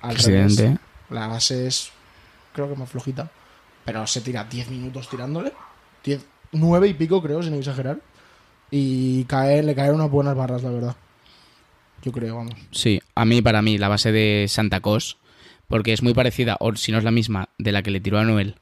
[0.00, 0.80] al revés, Residente.
[1.10, 1.90] la base es,
[2.52, 3.30] creo que más flojita.
[3.84, 5.52] Pero se tira 10 minutos tirándole.
[6.04, 7.98] 10, 9 y pico, creo, sin exagerar.
[8.70, 10.96] Y cae, le caen unas buenas barras, la verdad.
[12.02, 12.54] Yo creo, vamos.
[12.70, 15.18] Sí, a mí, para mí, la base de Santa Cos,
[15.68, 18.18] porque es muy parecida, o si no es la misma, de la que le tiró
[18.18, 18.56] a Noel,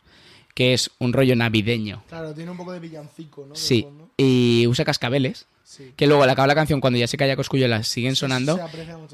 [0.55, 2.03] que es un rollo navideño.
[2.09, 3.55] Claro, tiene un poco de villancico, ¿no?
[3.55, 3.87] Sí,
[4.17, 5.93] y usa cascabeles, Sí.
[5.97, 8.59] que luego al acabar la canción, cuando ya se calla Cosculluela, siguen sonando.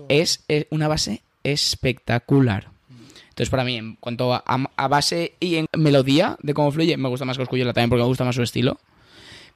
[0.09, 2.69] Es eh, una base espectacular.
[3.29, 7.09] Entonces, para mí, en cuanto a, a base y en melodía de cómo fluye, me
[7.09, 8.81] gusta más Cosculluela también porque me gusta más su estilo.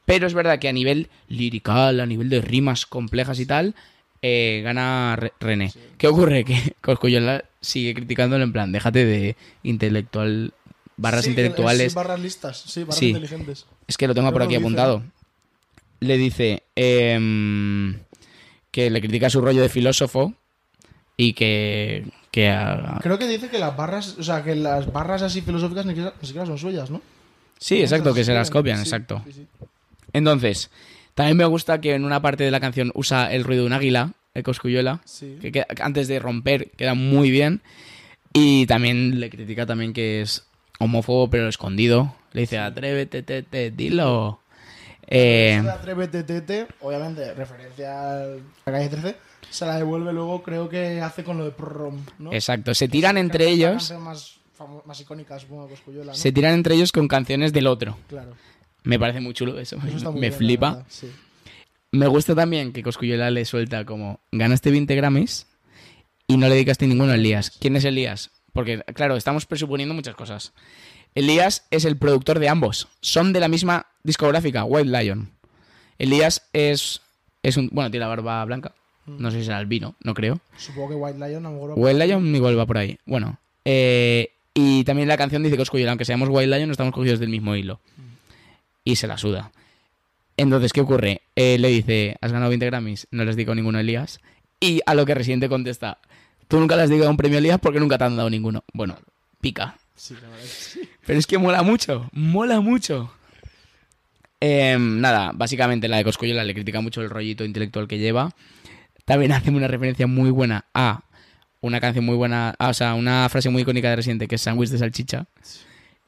[0.04, 3.74] Pero es verdad que a nivel lirical, a nivel de rimas complejas y tal,
[4.20, 5.72] eh, gana Re- René.
[5.98, 6.44] ¿Qué ocurre?
[6.44, 10.52] Que Cosculluela sigue criticándolo en plan, déjate de intelectual,
[10.96, 11.92] barras Sí, que- intelectuales.
[11.92, 13.08] sí, barras listas, sí, barras Sí.
[13.08, 13.66] inteligentes.
[13.86, 15.02] Es que lo tengo Creo por que aquí dice, apuntado.
[16.00, 17.98] Le dice em,
[18.70, 20.34] que le critica su rollo de filósofo
[21.16, 25.22] y que, que a- Creo que dice que las barras, o sea, que las barras
[25.22, 27.00] así filosóficas ni siquiera, son suyas, ¿no?
[27.58, 29.22] Sí, exacto, que se las copian, Sí, exacto.
[30.12, 30.70] Entonces,
[31.14, 33.72] también me gusta que en una parte de la canción usa el ruido de un
[33.72, 35.38] águila, el coscuyuela, Sí.
[35.40, 37.60] que queda- antes de romper queda muy bien.
[38.32, 40.44] Y también le critica también que es
[40.78, 42.14] homófobo pero escondido.
[42.32, 44.40] Le dice, atrévete, te, te, dilo.
[45.06, 48.16] Eh, Atrévete, tete, obviamente, referencia a
[48.64, 49.16] la calle 13,
[49.50, 52.32] se la devuelve luego, creo que hace con lo de prom, ¿no?
[52.32, 54.36] exacto, se tiran entre ellos, Más,
[54.86, 55.38] más icónica,
[56.12, 57.98] se tiran entre ellos con canciones del otro.
[58.08, 58.32] Claro.
[58.84, 60.84] Me parece muy chulo eso, Eso está muy me bien, flipa.
[60.88, 61.10] sí.
[61.90, 65.46] Me gusta también que Cosculluela le suelta como ganaste 20 Grammys
[66.26, 67.50] y no le dedicaste ninguno a Elías.
[67.50, 68.30] ¿Quién es Elías?
[68.52, 70.52] Porque, claro, estamos presuponiendo muchas cosas.
[71.14, 72.88] Elías es el productor de ambos.
[73.00, 75.30] Son de la misma discográfica, White Lion.
[75.98, 77.00] Elías es,
[77.42, 77.68] es un...
[77.72, 78.72] Bueno, tiene la barba blanca.
[79.06, 80.40] No sé si será albino, no creo.
[80.56, 81.72] Supongo que White Lion a lo mejor...
[81.76, 82.98] White Lion igual va por ahí.
[83.04, 83.38] Bueno.
[83.64, 87.30] eh, y también la canción dice Cosculluela, aunque seamos White Lion, no estamos cogidos del
[87.30, 87.80] mismo hilo.
[88.84, 89.50] Y se la suda.
[90.36, 91.22] Entonces, ¿qué ocurre?
[91.36, 94.20] Eh, le dice, has ganado 20 Grammys, no les digo ninguno a Elías.
[94.60, 95.98] Y a lo que Residente contesta,
[96.48, 98.64] tú nunca le has dado un premio Elías porque nunca te han dado ninguno.
[98.72, 98.96] Bueno,
[99.40, 99.76] pica.
[99.94, 100.80] Sí, la verdad que sí.
[101.06, 103.12] Pero es que mola mucho, mola mucho.
[104.40, 108.30] Em, nada, básicamente la de Cosculluela le critica mucho el rollito intelectual que lleva.
[109.04, 111.02] También hace una referencia muy buena a
[111.60, 114.42] una canción muy buena, ah, o sea, una frase muy icónica de Residente que es
[114.42, 115.26] sándwich de salchicha.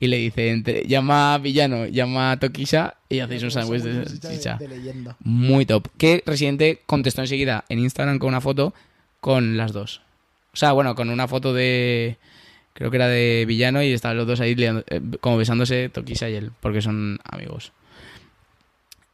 [0.00, 4.04] Y le dice, entre- llama a Villano, llama a Toquisha y hacéis un sándwich de
[4.04, 4.56] salchicha.
[4.56, 5.16] De, de leyenda.
[5.20, 5.86] Muy top.
[5.96, 8.74] Que Residente contestó enseguida en Instagram con una foto
[9.20, 10.02] con las dos.
[10.54, 12.16] O sea, bueno, con una foto de.
[12.72, 16.28] Creo que era de Villano y estaban los dos ahí liando- eh, como besándose Toquisa
[16.30, 17.72] y él, porque son amigos.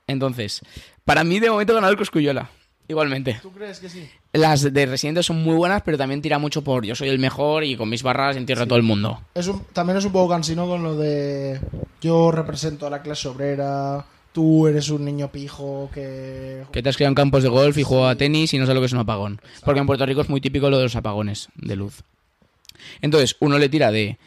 [0.06, 0.62] Entonces,
[1.04, 2.48] para mí de momento ganador Cosculluela.
[2.88, 3.38] Igualmente.
[3.40, 4.08] ¿Tú crees que sí?
[4.32, 7.62] Las de Residente son muy buenas, pero también tira mucho por yo soy el mejor
[7.62, 9.20] y con mis barras entierro a todo el mundo.
[9.32, 11.60] Es un, también es un poco cansino con lo de
[12.00, 16.64] yo represento a la clase obrera, tú eres un niño pijo que...
[16.72, 18.74] Que te has criado en campos de golf y juego a tenis y no sé
[18.74, 19.40] lo que es un apagón.
[19.64, 22.02] Porque en Puerto Rico es muy típico lo de los apagones de luz.
[23.00, 24.18] Entonces, uno le tira de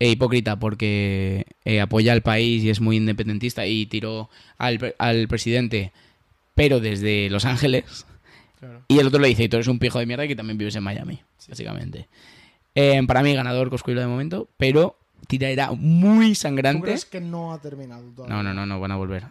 [0.00, 5.28] eh, hipócrita porque eh, apoya al país y es muy independentista y tiró al, al
[5.28, 5.92] presidente,
[6.54, 8.06] pero desde Los Ángeles.
[8.58, 8.82] Claro.
[8.88, 10.58] Y el otro le dice, y tú eres un pijo de mierda y que también
[10.58, 12.08] vives en Miami, básicamente.
[12.74, 16.82] Eh, para mí, ganador Coscuilo de momento, pero tiraera muy ¿Tú sangrante.
[16.82, 18.36] crees que no ha terminado todavía?
[18.36, 19.24] No, no, no, no, van a volver.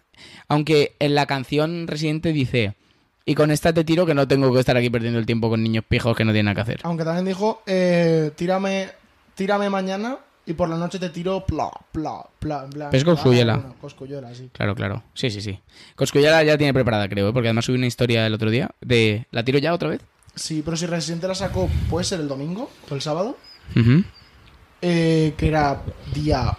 [0.48, 2.74] Aunque en la canción Residente dice,
[3.24, 5.62] y con esta te tiro que no tengo que estar aquí perdiendo el tiempo con
[5.62, 6.80] niños pijos que no tienen nada que hacer.
[6.82, 8.88] Aunque también dijo, eh, tírame,
[9.34, 13.54] tírame mañana y por la noche te tiro pla, pla, pla, Pero es Cosculluela.
[13.54, 14.50] Ah, bueno, sí.
[14.52, 15.02] Claro, claro.
[15.14, 15.58] Sí, sí, sí.
[15.94, 17.32] Coscullera ya tiene preparada, creo, ¿eh?
[17.32, 19.26] porque además subí una historia el otro día de...
[19.30, 20.00] ¿La tiro ya otra vez?
[20.34, 23.36] Sí, pero si Residente la sacó, puede ser el domingo o el sábado,
[23.76, 24.02] Ujú.
[24.82, 25.80] Eh, que era
[26.12, 26.56] día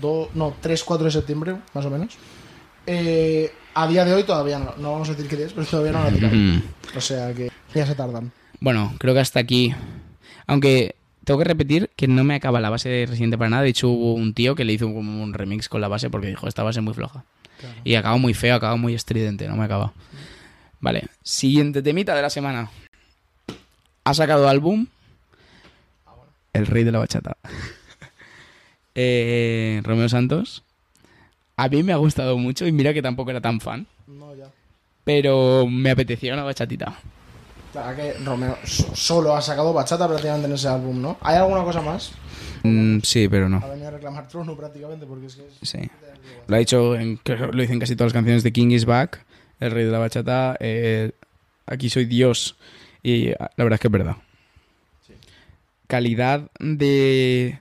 [0.00, 2.14] do- no, 3-4 de septiembre, más o menos.
[2.86, 5.66] Eh, a día de hoy todavía no, no vamos a decir qué día es, pero
[5.66, 6.64] todavía no la tiran.
[6.96, 8.32] O sea que ya se tardan.
[8.60, 9.74] Bueno, creo que hasta aquí...
[10.46, 13.62] Aunque tengo que repetir que no me acaba la base de Residente para nada.
[13.62, 16.26] De hecho, hubo un tío que le hizo como un remix con la base porque
[16.26, 17.24] dijo, esta base es muy floja.
[17.60, 17.76] Claro.
[17.84, 19.92] Y acaba muy feo, acaba muy estridente, no me acaba.
[20.80, 22.70] Vale, siguiente temita de la semana.
[24.04, 24.86] Ha sacado álbum
[26.52, 27.36] El Rey de la Bachata.
[28.94, 30.64] Eh, Romeo Santos.
[31.56, 33.86] A mí me ha gustado mucho y mira que tampoco era tan fan.
[34.06, 34.48] No, ya.
[35.02, 36.94] Pero me apetecía una bachatita.
[37.72, 41.16] Claro que Romeo so- solo ha sacado bachata prácticamente en ese álbum, ¿no?
[41.22, 42.12] ¿Hay alguna cosa más?
[42.64, 43.62] Mm, sí, pero no.
[43.64, 45.54] Ha venido a reclamar trono prácticamente porque es que es...
[45.70, 45.78] Sí.
[46.46, 49.24] Lo ha dicho en, lo dicen casi todas las canciones de King is Back,
[49.58, 51.12] El Rey de la Bachata, eh,
[51.64, 52.56] Aquí soy Dios.
[53.02, 54.16] Y ah, la verdad es que es verdad.
[55.92, 57.60] Calidad de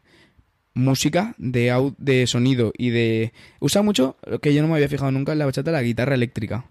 [0.73, 3.33] música, de, au- de sonido y de...
[3.59, 6.15] Usa mucho, lo que yo no me había fijado nunca en la bachata, la guitarra
[6.15, 6.63] eléctrica.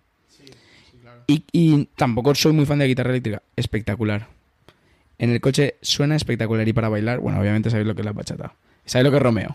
[1.26, 3.42] Y, y tampoco soy muy fan de la guitarra eléctrica.
[3.56, 4.28] Espectacular.
[5.18, 8.12] En el coche suena espectacular y para bailar, bueno, obviamente sabéis lo que es la
[8.12, 8.54] bachata.
[8.86, 9.50] Sabéis lo que es Romeo.
[9.50, 9.54] Hay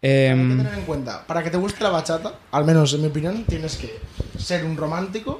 [0.00, 3.08] que Em, tener en cuenta, para que te guste la bachata, al menos en mi
[3.08, 3.90] opinión, tienes que
[4.38, 5.38] ser un romántico,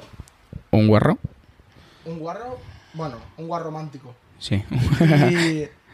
[0.69, 1.17] un guarro.
[2.05, 2.59] un guarro,
[2.93, 4.13] bueno, un guarro romántico.
[4.39, 4.63] Sí.
[5.31, 5.63] Y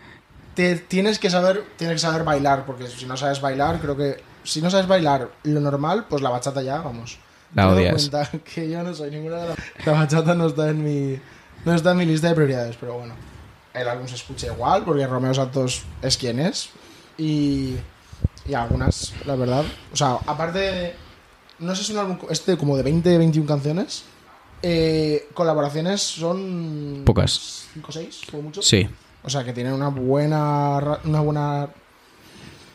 [0.55, 4.21] te tienes que saber, tienes que saber bailar, porque si no sabes bailar, creo que
[4.43, 7.17] si no sabes bailar lo normal, pues la bachata ya, vamos.
[7.55, 8.09] La odias.
[8.09, 9.57] cuenta que yo no soy ninguna de las...
[9.85, 11.19] La bachata no está en mi
[11.65, 13.13] no está en mi lista de prioridades, pero bueno.
[13.73, 16.69] El álbum se escucha igual, porque Romeo Santos es quien es.
[17.17, 17.75] Y,
[18.47, 19.63] y algunas, la verdad.
[19.91, 20.95] O sea, aparte
[21.59, 24.03] No sé si es un álbum este como de 20, 21 canciones.
[24.61, 27.03] eh, colaboraciones son...
[27.05, 27.67] Pocas.
[27.73, 28.61] 5 o 6, como mucho.
[28.61, 28.87] Sí.
[29.23, 31.69] O sea, que tiene una buena una buena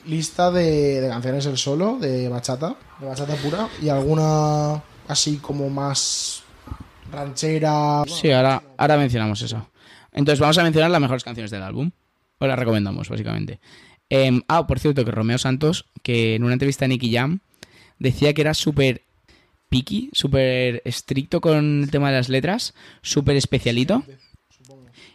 [0.07, 5.69] lista de, de canciones el solo, de bachata, de bachata pura, y alguna así como
[5.69, 6.43] más
[7.11, 8.05] ranchera.
[8.07, 9.69] Sí, ahora, ahora mencionamos eso.
[10.13, 11.91] Entonces vamos a mencionar las mejores canciones del álbum.
[12.39, 13.59] O las recomendamos, básicamente.
[14.09, 17.41] Em, ah, por cierto, que Romeo Santos, que en una entrevista a Nicky Jam,
[17.99, 19.03] decía que era súper
[19.69, 24.05] picky, súper estricto con el tema de las letras, súper especialito.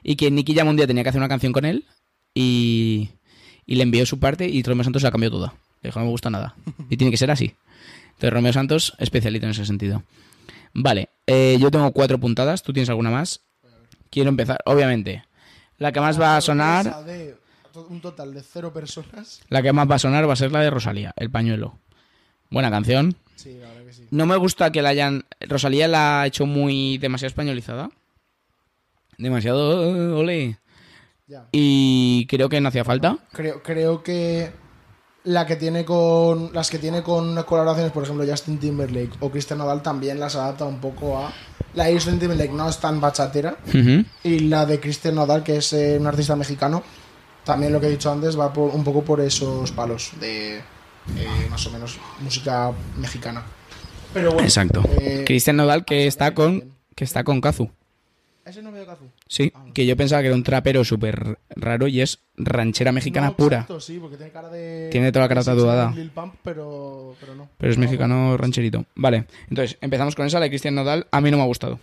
[0.03, 1.85] Y que Nicky Jam un día tenía que hacer una canción con él
[2.33, 3.09] y,
[3.65, 5.53] y le envió su parte y Romeo Santos la cambió toda.
[5.81, 6.55] Le dijo, no me gusta nada.
[6.89, 7.55] Y tiene que ser así.
[8.07, 10.03] Entonces Romeo Santos, especialito en ese sentido.
[10.73, 12.63] Vale, eh, yo tengo cuatro puntadas.
[12.63, 13.41] ¿Tú tienes alguna más?
[14.09, 15.23] Quiero empezar, obviamente.
[15.77, 17.03] La que más va a sonar,
[17.89, 19.41] un total de cero personas.
[19.49, 21.79] la que más va a sonar va a ser la de Rosalía, El pañuelo.
[22.51, 23.15] Buena canción.
[23.35, 24.07] Sí, la verdad que sí.
[24.11, 25.25] No me gusta que la hayan.
[25.41, 26.99] Rosalía la ha hecho muy.
[26.99, 27.89] demasiado españolizada.
[29.17, 29.95] Demasiado.
[29.95, 30.59] eh, ole.
[31.27, 31.47] Ya.
[31.51, 33.17] Y creo que no hacía falta.
[33.31, 34.51] Creo, creo que
[35.23, 39.59] la que tiene con las que tiene con colaboraciones, por ejemplo, Justin Timberlake o Cristian
[39.59, 41.33] Nodal también las adapta un poco a
[41.73, 43.57] la de Justin Timberlake no es tan bachatera
[44.23, 46.83] y la de Cristian Nodal que es eh, un artista mexicano
[47.43, 51.47] también lo que he dicho antes va por, un poco por esos palos de eh,
[51.49, 53.43] más o menos música mexicana.
[54.13, 54.83] Pero bueno, Exacto.
[54.99, 56.63] eh, Cristian Nodal que está con.
[56.95, 57.69] que está con Kazu.
[58.45, 59.05] ¿Ese no veo Kazu?
[59.27, 63.35] Sí, que yo pensaba que era un trapero súper raro y es ranchera mexicana No,
[63.37, 63.57] pura.
[63.59, 64.89] exacto, sí, porque tiene cara de.
[64.91, 65.91] Tiene toda la cara tatuada.
[65.95, 67.47] Lil Pump, pero, pero no.
[67.57, 68.85] Pero es No, mexicano rancherito.
[68.95, 71.07] Vale, entonces empezamos con esa, la de Cristian Nodal.
[71.11, 71.79] A mí no me ha gustado.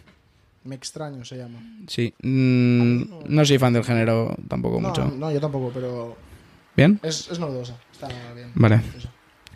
[0.64, 1.58] Me extraño se llama.
[1.86, 5.06] Sí, mm, no soy fan del género tampoco mucho.
[5.16, 6.14] no, yo tampoco, pero
[6.76, 7.00] ¿Bien?
[7.02, 7.76] es, es novedosa.
[7.90, 8.50] Está bien.
[8.54, 8.82] Vale.
[8.98, 9.08] Eso.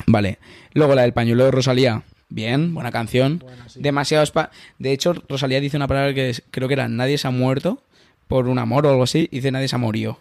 [0.07, 0.39] Vale.
[0.73, 2.03] Luego la del pañuelo de Rosalía.
[2.35, 3.45] Bien, buena canción.
[3.69, 3.79] Sí.
[3.81, 7.29] Demasiado spa- De hecho, Rosalía dice una palabra que es- creo que era nadie se
[7.29, 7.81] ha muerto
[8.27, 9.29] por un amor o algo así.
[9.31, 10.19] Dice nadie se murió.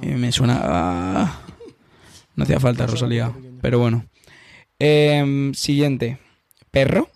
[0.00, 0.60] Y me suena...
[0.62, 1.40] ah.
[2.36, 3.32] No hacía falta Rosalía.
[3.60, 4.06] Pero bueno.
[4.78, 6.18] Em, siguiente.
[6.70, 7.10] Perro.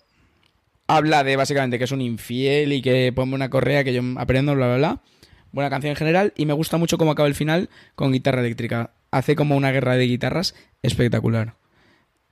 [0.87, 4.53] Habla de básicamente que es un infiel y que ponme una correa que yo aprendo,
[4.53, 5.01] bla, bla, bla.
[5.53, 6.33] Buena canción en general.
[6.35, 8.91] Y me gusta mucho cómo acaba el final con guitarra eléctrica.
[9.11, 11.53] Hace como una guerra de guitarras espectacular.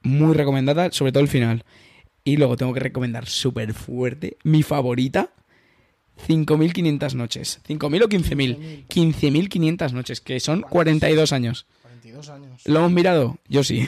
[0.03, 1.63] Muy recomendada, sobre todo el final.
[2.23, 5.31] Y luego tengo que recomendar súper fuerte, mi favorita,
[6.27, 7.62] 5.500 noches.
[7.67, 8.88] ¿5.000 o 15.000?
[8.88, 11.65] 15.500 noches, que son 42 años.
[11.81, 12.62] 42 años.
[12.65, 13.38] ¿Lo hemos mirado?
[13.49, 13.88] Yo sí.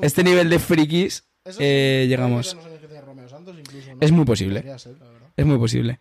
[0.00, 1.24] Este nivel de frikis
[1.58, 2.56] eh, llegamos.
[4.00, 4.64] Es muy posible.
[5.36, 5.98] Es muy posible.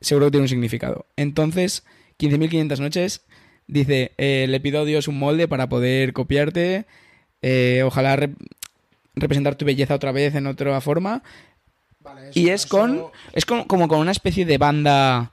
[0.00, 1.06] Seguro que tiene un significado.
[1.16, 1.84] Entonces,
[2.18, 3.22] 15.500 noches.
[3.68, 6.84] Dice, eh, le pido a Dios un molde para poder copiarte.
[7.40, 8.16] eh, ojalá
[9.14, 11.22] representar tu belleza otra vez en otra forma.
[12.00, 13.02] Vale, eso- Y es eso- con.
[13.32, 15.32] Es como, como con una especie de banda.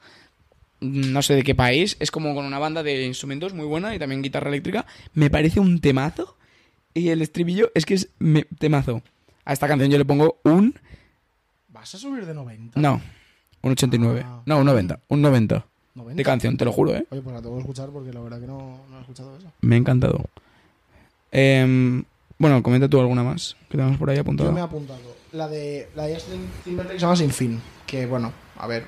[0.81, 1.97] mm, No sé de qué país.
[1.99, 4.85] Es como con una banda de instrumentos muy buena y también guitarra eléctrica.
[5.13, 6.35] Me parece un temazo.
[6.93, 9.01] Y el estribillo es que es me- temazo.
[9.45, 10.75] A esta canción yo le pongo un.
[11.69, 12.79] ¿Vas a subir de 90?
[12.79, 13.01] No,
[13.61, 14.23] un 89.
[14.25, 14.41] Ah.
[14.45, 14.99] No, un 90.
[15.07, 15.65] Un 90
[15.95, 16.15] ¿90?
[16.17, 17.05] de canción, te lo juro, ¿eh?
[17.09, 19.51] Oye, pues la tengo que escuchar porque la verdad que no, no he escuchado eso.
[19.61, 20.25] Me ha encantado.
[21.31, 22.03] Em,
[22.39, 24.63] bueno, comenta tú alguna más que tenemos por ahí Yo me he apuntada.
[24.63, 24.99] apuntado.
[25.33, 27.61] La de, la de Justin Timberlake se llama Sin Fin.
[27.85, 28.85] Que bueno, a ver.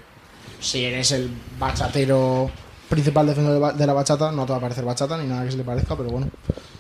[0.60, 2.50] Si eres el bachatero
[2.90, 3.34] principal de,
[3.78, 5.96] de la bachata, no te va a parecer bachata ni nada que se le parezca,
[5.96, 6.30] pero bueno.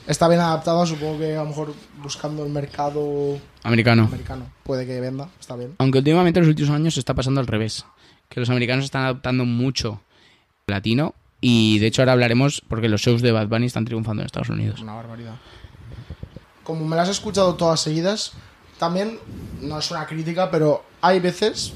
[0.08, 4.04] Está bien adaptada, supongo que a lo mejor buscando el mercado Americano.
[4.06, 4.46] americano.
[4.64, 5.76] Puede que venda, está bien.
[5.78, 7.86] Aunque últimamente en los últimos años se está pasando al revés.
[8.30, 10.02] Que los americanos están adoptando mucho
[10.68, 11.14] latino.
[11.40, 14.50] Y de hecho ahora hablaremos porque los shows de Bad Bunny están triunfando en Estados
[14.50, 14.82] Unidos.
[14.82, 15.36] Una barbaridad.
[16.64, 18.34] Como me las he escuchado todas seguidas,
[18.78, 19.20] también
[19.62, 21.74] no es una crítica, pero hay veces,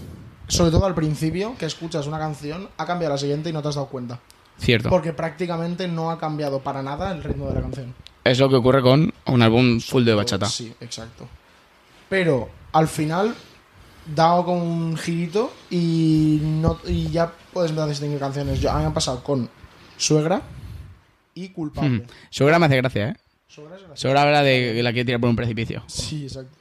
[0.47, 3.69] sobre todo al principio, que escuchas una canción, ha cambiado la siguiente y no te
[3.69, 4.19] has dado cuenta.
[4.57, 4.89] Cierto.
[4.89, 7.93] Porque prácticamente no ha cambiado para nada el ritmo de la canción.
[8.23, 10.47] Es lo que ocurre con un álbum full de bachata.
[10.47, 11.27] Sí, exacto.
[12.09, 13.35] Pero al final
[14.13, 18.59] dado con un girito y, no, y ya puedes empezar a distinguir canciones.
[18.59, 19.49] Yo, a mí me han pasado con
[19.97, 20.41] Suegra
[21.33, 21.89] y Culpable.
[21.89, 22.07] Hmm.
[22.29, 23.15] Suegra me hace gracia, ¿eh?
[23.47, 25.83] Suegra habla de que la quiere tirar por un precipicio.
[25.87, 26.51] Sí, exacto.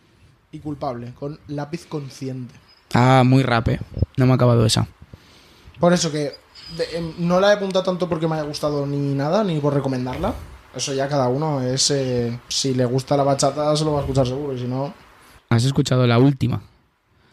[0.53, 2.55] Y Culpable, con Lápiz Consciente.
[2.93, 3.81] Ah, muy rap, ¿eh?
[4.17, 4.87] No me ha acabado esa.
[5.81, 6.33] Por eso que
[6.77, 9.75] de- em, no la he apuntado tanto porque me haya gustado ni nada, ni por
[9.75, 10.33] recomendarla.
[10.75, 11.91] Eso ya cada uno es...
[11.91, 14.55] eh, si le gusta la bachata se lo va a escuchar seguro.
[14.55, 14.95] Y si no,
[15.51, 16.63] ¿Has escuchado la última?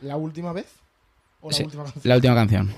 [0.01, 0.65] ¿la última vez?
[1.41, 2.01] ¿O la Sí, última canción?
[2.05, 2.73] La última canción.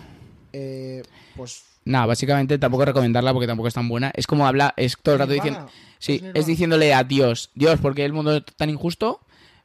[0.52, 1.04] Eh,
[1.38, 1.64] pues...
[1.86, 4.12] Nada, básicamente tampoco recomendarla porque tampoco es tan buena.
[4.16, 5.68] Es como habla, es todo el rato diciendo.
[6.00, 9.22] Sí, es diciéndole a Dios, Dios, porque el mundo es tan injusto,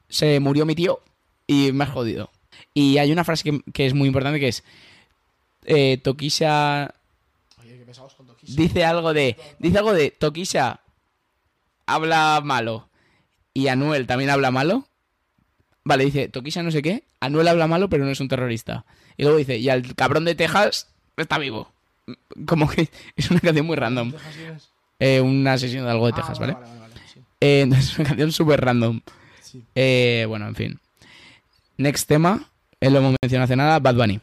[0.07, 1.01] se murió mi tío
[1.47, 2.31] y me has jodido.
[2.73, 4.63] Y hay una frase que, que es muy importante que es
[5.65, 6.93] eh, Tokisha
[7.59, 8.55] Oye, qué pesados con Toquis.
[8.55, 10.79] dice algo de dice algo de Tokisha
[11.85, 12.89] habla malo
[13.53, 14.85] y Anuel también habla malo.
[15.83, 18.85] Vale, dice Tokisha no sé qué, Anuel habla malo pero no es un terrorista.
[19.17, 21.69] Y luego dice, y al cabrón de Texas está vivo.
[22.45, 24.11] Como que es una canción muy random.
[24.11, 24.69] Texas tienes?
[24.99, 26.65] Eh, un asesino de algo de Ah, Texas, vale, ¿vale?
[26.65, 27.19] vale, vale, sí.
[27.39, 29.01] Eh, entonces es una canción súper random.
[29.41, 29.63] Sí.
[29.75, 30.79] Eh, bueno, en fin.
[31.77, 32.49] Next tema,
[32.81, 34.19] lo hemos mencionado hace nada, Bad Bunny.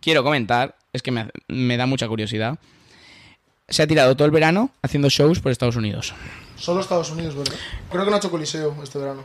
[0.00, 2.58] Quiero comentar, es que me, me da mucha curiosidad.
[3.68, 6.14] Se ha tirado todo el verano haciendo shows por Estados Unidos.
[6.56, 7.54] Solo Estados Unidos, ¿verdad?
[7.90, 9.22] Creo que no ha hecho coliseo este verano.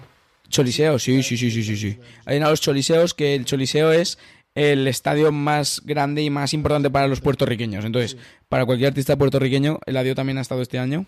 [0.49, 0.97] ¿Choliseo?
[0.99, 1.99] Sí, sí, sí, sí, sí, sí.
[2.25, 4.17] Hay unos choliseos que el choliseo es
[4.57, 7.85] el estadio más grande y más importante para los puertorriqueños.
[7.85, 8.17] Entonces,
[8.49, 11.05] para cualquier artista puertorriqueño, el adiós también ha estado este año.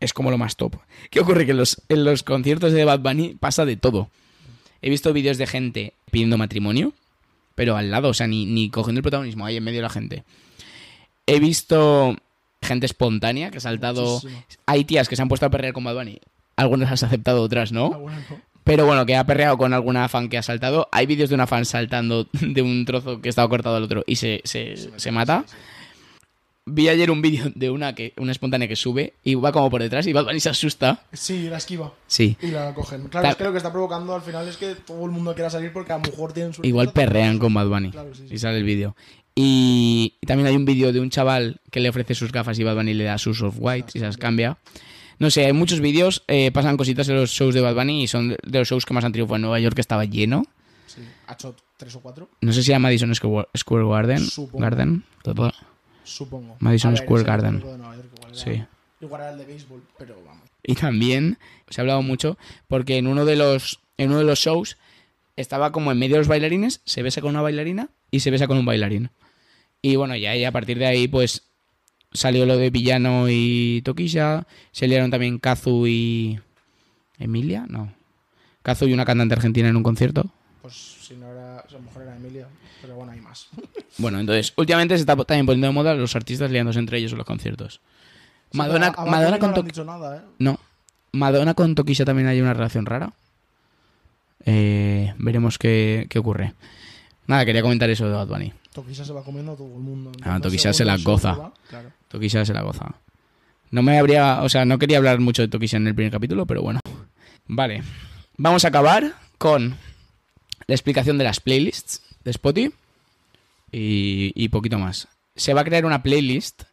[0.00, 0.74] Es como lo más top.
[1.08, 1.46] ¿Qué ocurre?
[1.46, 4.10] Que en los, en los conciertos de Bad Bunny pasa de todo.
[4.82, 6.92] He visto vídeos de gente pidiendo matrimonio,
[7.54, 9.90] pero al lado, o sea, ni, ni cogiendo el protagonismo, ahí en medio de la
[9.90, 10.24] gente.
[11.26, 12.16] He visto
[12.60, 14.14] gente espontánea que ha saltado.
[14.14, 14.44] Muchísimo.
[14.66, 16.18] Hay tías que se han puesto a perrear con Bad Bunny.
[16.56, 17.92] Algunas has aceptado, otras no.
[17.94, 18.53] Ah, bueno, no.
[18.64, 20.88] Pero bueno, que ha perreado con alguna fan que ha saltado.
[20.90, 24.16] Hay vídeos de una fan saltando de un trozo que estaba cortado al otro y
[24.16, 25.44] se, se, se mata.
[26.66, 29.82] Vi ayer un vídeo de una que una espontánea que sube y va como por
[29.82, 31.02] detrás y Bad Bunny se asusta.
[31.12, 31.92] Sí, la esquiva.
[32.06, 32.38] Sí.
[32.40, 33.08] Y la cogen.
[33.08, 35.34] Claro, Ta- es que lo que está provocando al final es que todo el mundo
[35.34, 36.64] quiera salir porque a lo mejor tienen su.
[36.64, 37.90] Igual perrean con Bad Bunny.
[37.90, 38.24] Claro, sí.
[38.30, 38.96] Y sale el vídeo.
[39.34, 42.64] Y, y también hay un vídeo de un chaval que le ofrece sus gafas y
[42.64, 44.56] Bad Bunny le da sus off-white y se las cambia.
[45.18, 48.08] No sé, hay muchos vídeos, eh, pasan cositas en los shows de Bad Bunny y
[48.08, 50.44] son de los shows que más han triunfado en Nueva York, que estaba lleno.
[50.86, 51.00] Sí.
[51.26, 53.46] Ha hecho tres o cuatro, No sé si era Madison Square
[53.88, 54.18] Garden.
[54.20, 54.62] Supongo.
[54.62, 55.04] Garden.
[56.04, 56.56] supongo.
[56.60, 57.52] Madison ver, Square Garden.
[57.54, 58.64] típico de Nueva York, igual era- Sí.
[59.00, 60.48] Igual era el de béisbol, pero vamos.
[60.62, 64.38] Y también se ha hablado mucho porque en uno de los en uno de los
[64.38, 64.76] shows
[65.36, 68.46] estaba como en medio de los bailarines, se besa con una bailarina y se besa
[68.46, 69.10] con un bailarín.
[69.82, 71.42] Y bueno, ya y a partir de ahí pues
[72.14, 76.40] salió lo de Villano y Tokisha, se liaron también Kazu y
[77.18, 77.92] Emilia, no.
[78.62, 80.24] Kazu y una cantante argentina en un concierto.
[80.62, 81.58] Pues si no era.
[81.58, 82.46] A lo mejor era Emilia,
[82.80, 83.48] pero bueno, hay más.
[83.98, 87.18] Bueno, entonces últimamente se está también poniendo de moda los artistas liándose entre ellos en
[87.18, 87.80] los conciertos.
[88.52, 90.20] Madonna, Sí, pero a- a Bad Madonna con no le han Tok- dicho nada, ¿eh?
[90.40, 90.58] No.
[91.12, 93.12] Madonna con Tokisha también hay una relación rara.
[94.46, 96.54] Eh, veremos qué, qué ocurre.
[97.26, 98.52] Nada, quería comentar eso de Bad Bunny.
[98.74, 100.10] Tokisha se va comiendo a todo el mundo.
[100.22, 101.52] Ah, Tokisha se la goza.
[101.68, 101.92] Claro.
[102.08, 102.96] Tokisha se la goza.
[103.70, 106.44] No me habría, o sea, no quería hablar mucho de Tokisha en el primer capítulo,
[106.44, 106.80] pero bueno.
[107.46, 107.84] Vale.
[108.36, 109.76] Vamos a acabar con
[110.66, 112.74] la explicación de las playlists de Spotify
[113.70, 115.06] y, y poquito más.
[115.36, 116.64] Se va a crear una playlist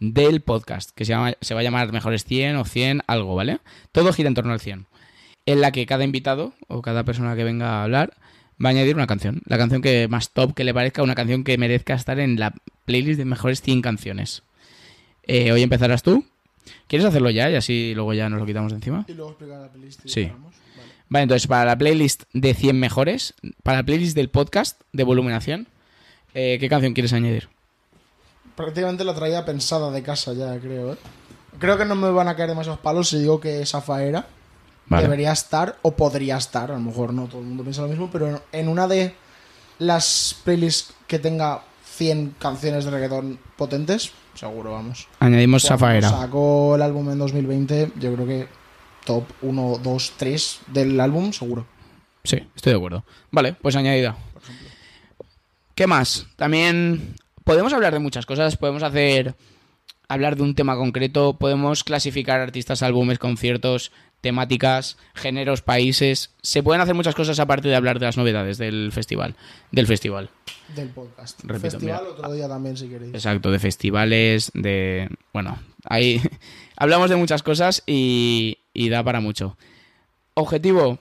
[0.00, 3.60] del podcast que se, llama, se va a llamar Mejores 100 o 100 algo, ¿vale?
[3.92, 4.86] Todo gira en torno al 100.
[5.46, 8.14] En la que cada invitado o cada persona que venga a hablar
[8.62, 9.42] va a añadir una canción.
[9.46, 12.54] La canción que más top que le parezca, una canción que merezca estar en la
[12.84, 14.42] playlist de mejores 100 canciones.
[15.24, 16.24] Eh, hoy empezarás tú.
[16.86, 19.04] ¿Quieres hacerlo ya y así luego ya nos lo quitamos de encima?
[19.08, 20.04] Y luego explicar la playlist.
[20.04, 20.24] y Sí.
[20.24, 20.54] Vale.
[21.08, 25.04] Vale, entonces para la playlist de 100 mejores, para la playlist del podcast de
[25.40, 25.66] 100,
[26.34, 27.48] eh, ¿qué canción quieres añadir?
[28.56, 30.96] Prácticamente la traía pensada de casa ya, creo, ¿eh?
[31.58, 33.64] Creo que no me van a caer demasiados palos si digo que
[34.88, 36.70] Debería estar o podría estar.
[36.70, 39.14] A lo mejor no todo el mundo piensa lo mismo, pero en una de
[39.78, 41.62] las playlists que tenga
[41.96, 45.08] 100 canciones de reggaetón potentes, seguro, vamos.
[45.20, 46.10] Añadimos Zafaera.
[46.10, 48.48] Sacó el álbum en 2020, yo creo que
[49.04, 51.66] top 1, 2, 3 del álbum, seguro.
[52.24, 53.04] Sí, estoy de acuerdo.
[53.30, 54.16] Vale, pues añadida.
[54.32, 54.42] Por.
[55.74, 56.26] ¿Qué más?
[56.36, 58.56] También podemos hablar de muchas cosas.
[58.56, 59.34] Podemos hacer.
[60.08, 61.34] Hablar de un tema concreto.
[61.34, 63.90] Podemos clasificar artistas, álbumes, conciertos,
[64.24, 66.30] temáticas, géneros, países.
[66.42, 69.36] Se pueden hacer muchas cosas aparte de hablar de las novedades del festival.
[69.70, 70.30] Del festival.
[70.74, 71.38] Del podcast.
[71.44, 72.10] Repito, Festival mira.
[72.10, 73.14] otro día también, si queréis.
[73.14, 75.08] Exacto, de festivales, de...
[75.32, 76.20] Bueno, ahí
[76.76, 79.56] hablamos de muchas cosas y, y da para mucho.
[80.32, 80.98] Objetivo,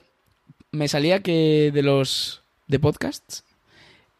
[0.71, 3.45] me salía que de los de podcasts,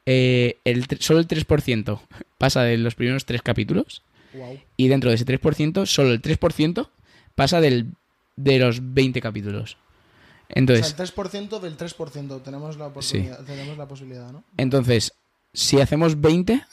[0.05, 1.99] eh, el, solo el 3%
[2.37, 4.01] pasa de los primeros tres capítulos
[4.33, 4.59] Wow.
[4.77, 6.89] y dentro de ese 3%, solo el 3%
[7.35, 7.91] pasa del,
[8.35, 9.73] de los 20 capítulos.
[9.75, 12.41] O Entonces, sea, el 3% del 3%.
[12.43, 14.43] Tenemos la, oportunidad, tenemos la posibilidad, ¿no?
[14.57, 15.13] entonces,
[15.53, 16.63] si hacemos 20,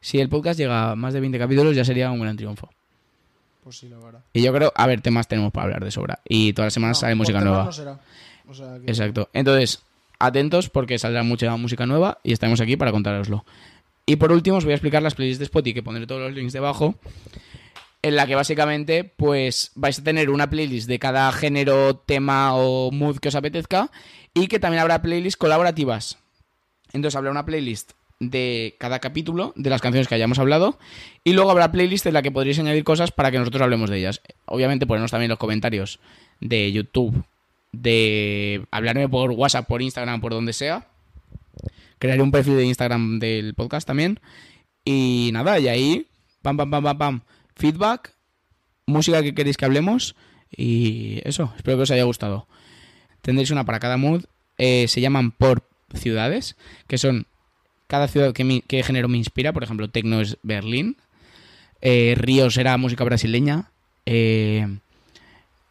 [0.00, 2.70] si el podcast llega a más de 20 capítulos, ya sería un gran triunfo.
[3.64, 4.20] Pues sí, la verdad.
[4.32, 6.20] Y yo creo, a ver, temas tenemos para hablar de sobra.
[6.28, 7.64] Y todas las semanas No, sale por música nueva.
[7.64, 7.98] no será.
[8.48, 9.28] O sea que- Exacto.
[9.32, 9.82] Entonces,
[10.20, 13.44] atentos porque saldrá mucha música nueva y estaremos aquí para contároslo.
[14.06, 16.32] Y por último, os voy a explicar las playlists de Spotify, que pondré todos los
[16.32, 16.94] links debajo,
[18.06, 22.92] en la que básicamente, pues, vais a tener una playlist de cada género, tema o
[22.92, 23.90] mood que os apetezca
[24.32, 26.16] y que también habrá playlists colaborativas.
[26.92, 30.78] Entonces, habrá una playlist de cada capítulo, de las canciones que hayamos hablado,
[31.24, 33.98] y luego habrá playlist en la que podréis añadir cosas para que nosotros hablemos de
[33.98, 34.20] ellas.
[34.44, 35.98] Obviamente, ponernos también los comentarios
[36.40, 37.24] de YouTube,
[37.72, 40.86] de hablarme por WhatsApp, por Instagram, por donde sea.
[41.98, 44.20] Crearé un perfil de Instagram del podcast también.
[44.84, 46.06] Y nada, y ahí,
[46.42, 47.20] pam, pam, pam, pam, pam,
[47.56, 48.12] feedback,
[48.86, 50.14] música que queréis que hablemos.
[50.54, 52.46] Y eso, espero que os haya gustado.
[53.22, 54.24] Tendréis una para cada mood.
[54.58, 57.26] eh, se llaman por ciudades, que son
[57.86, 59.52] cada ciudad que, que género me inspira.
[59.52, 60.96] Por ejemplo, Tecno es Berlín.
[61.80, 63.70] Eh, Río será música brasileña.
[64.06, 64.78] Eh,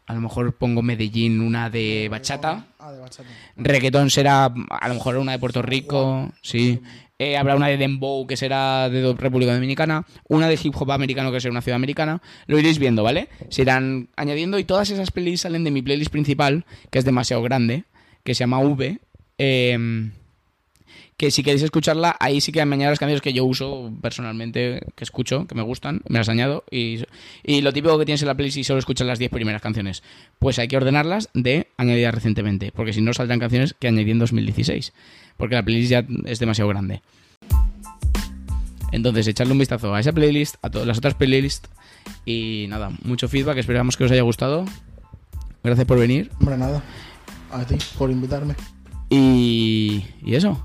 [0.06, 2.66] a lo mejor pongo Medellín, una de bachata.
[2.78, 3.28] Ah, de bachata.
[3.56, 6.80] Reggaetón será a lo mejor una de Puerto Rico, sí.
[7.18, 11.32] Eh, habrá una de Dembow que será de República Dominicana, una de hip hop americano
[11.32, 12.20] que será una ciudad americana.
[12.46, 13.28] Lo iréis viendo, ¿vale?
[13.48, 17.42] Se irán añadiendo y todas esas playlists salen de mi playlist principal, que es demasiado
[17.42, 17.84] grande,
[18.22, 18.98] que se llama V.
[19.38, 20.10] eh,
[21.16, 25.04] que si queréis escucharla, ahí sí que añado las canciones que yo uso personalmente, que
[25.04, 26.64] escucho, que me gustan, me las añado.
[26.70, 27.04] Y,
[27.42, 30.02] y lo típico que tienes en la playlist y solo escuchas las 10 primeras canciones,
[30.38, 34.18] pues hay que ordenarlas de añadidas recientemente, porque si no saldrán canciones que añadí en
[34.18, 34.92] 2016,
[35.38, 37.00] porque la playlist ya es demasiado grande.
[38.92, 41.68] Entonces, echarle un vistazo a esa playlist, a todas las otras playlists
[42.24, 44.64] y nada, mucho feedback, esperamos que os haya gustado.
[45.64, 46.82] Gracias por venir Hombre, nada.
[47.50, 48.54] A ti, por invitarme.
[49.10, 50.64] y, y eso,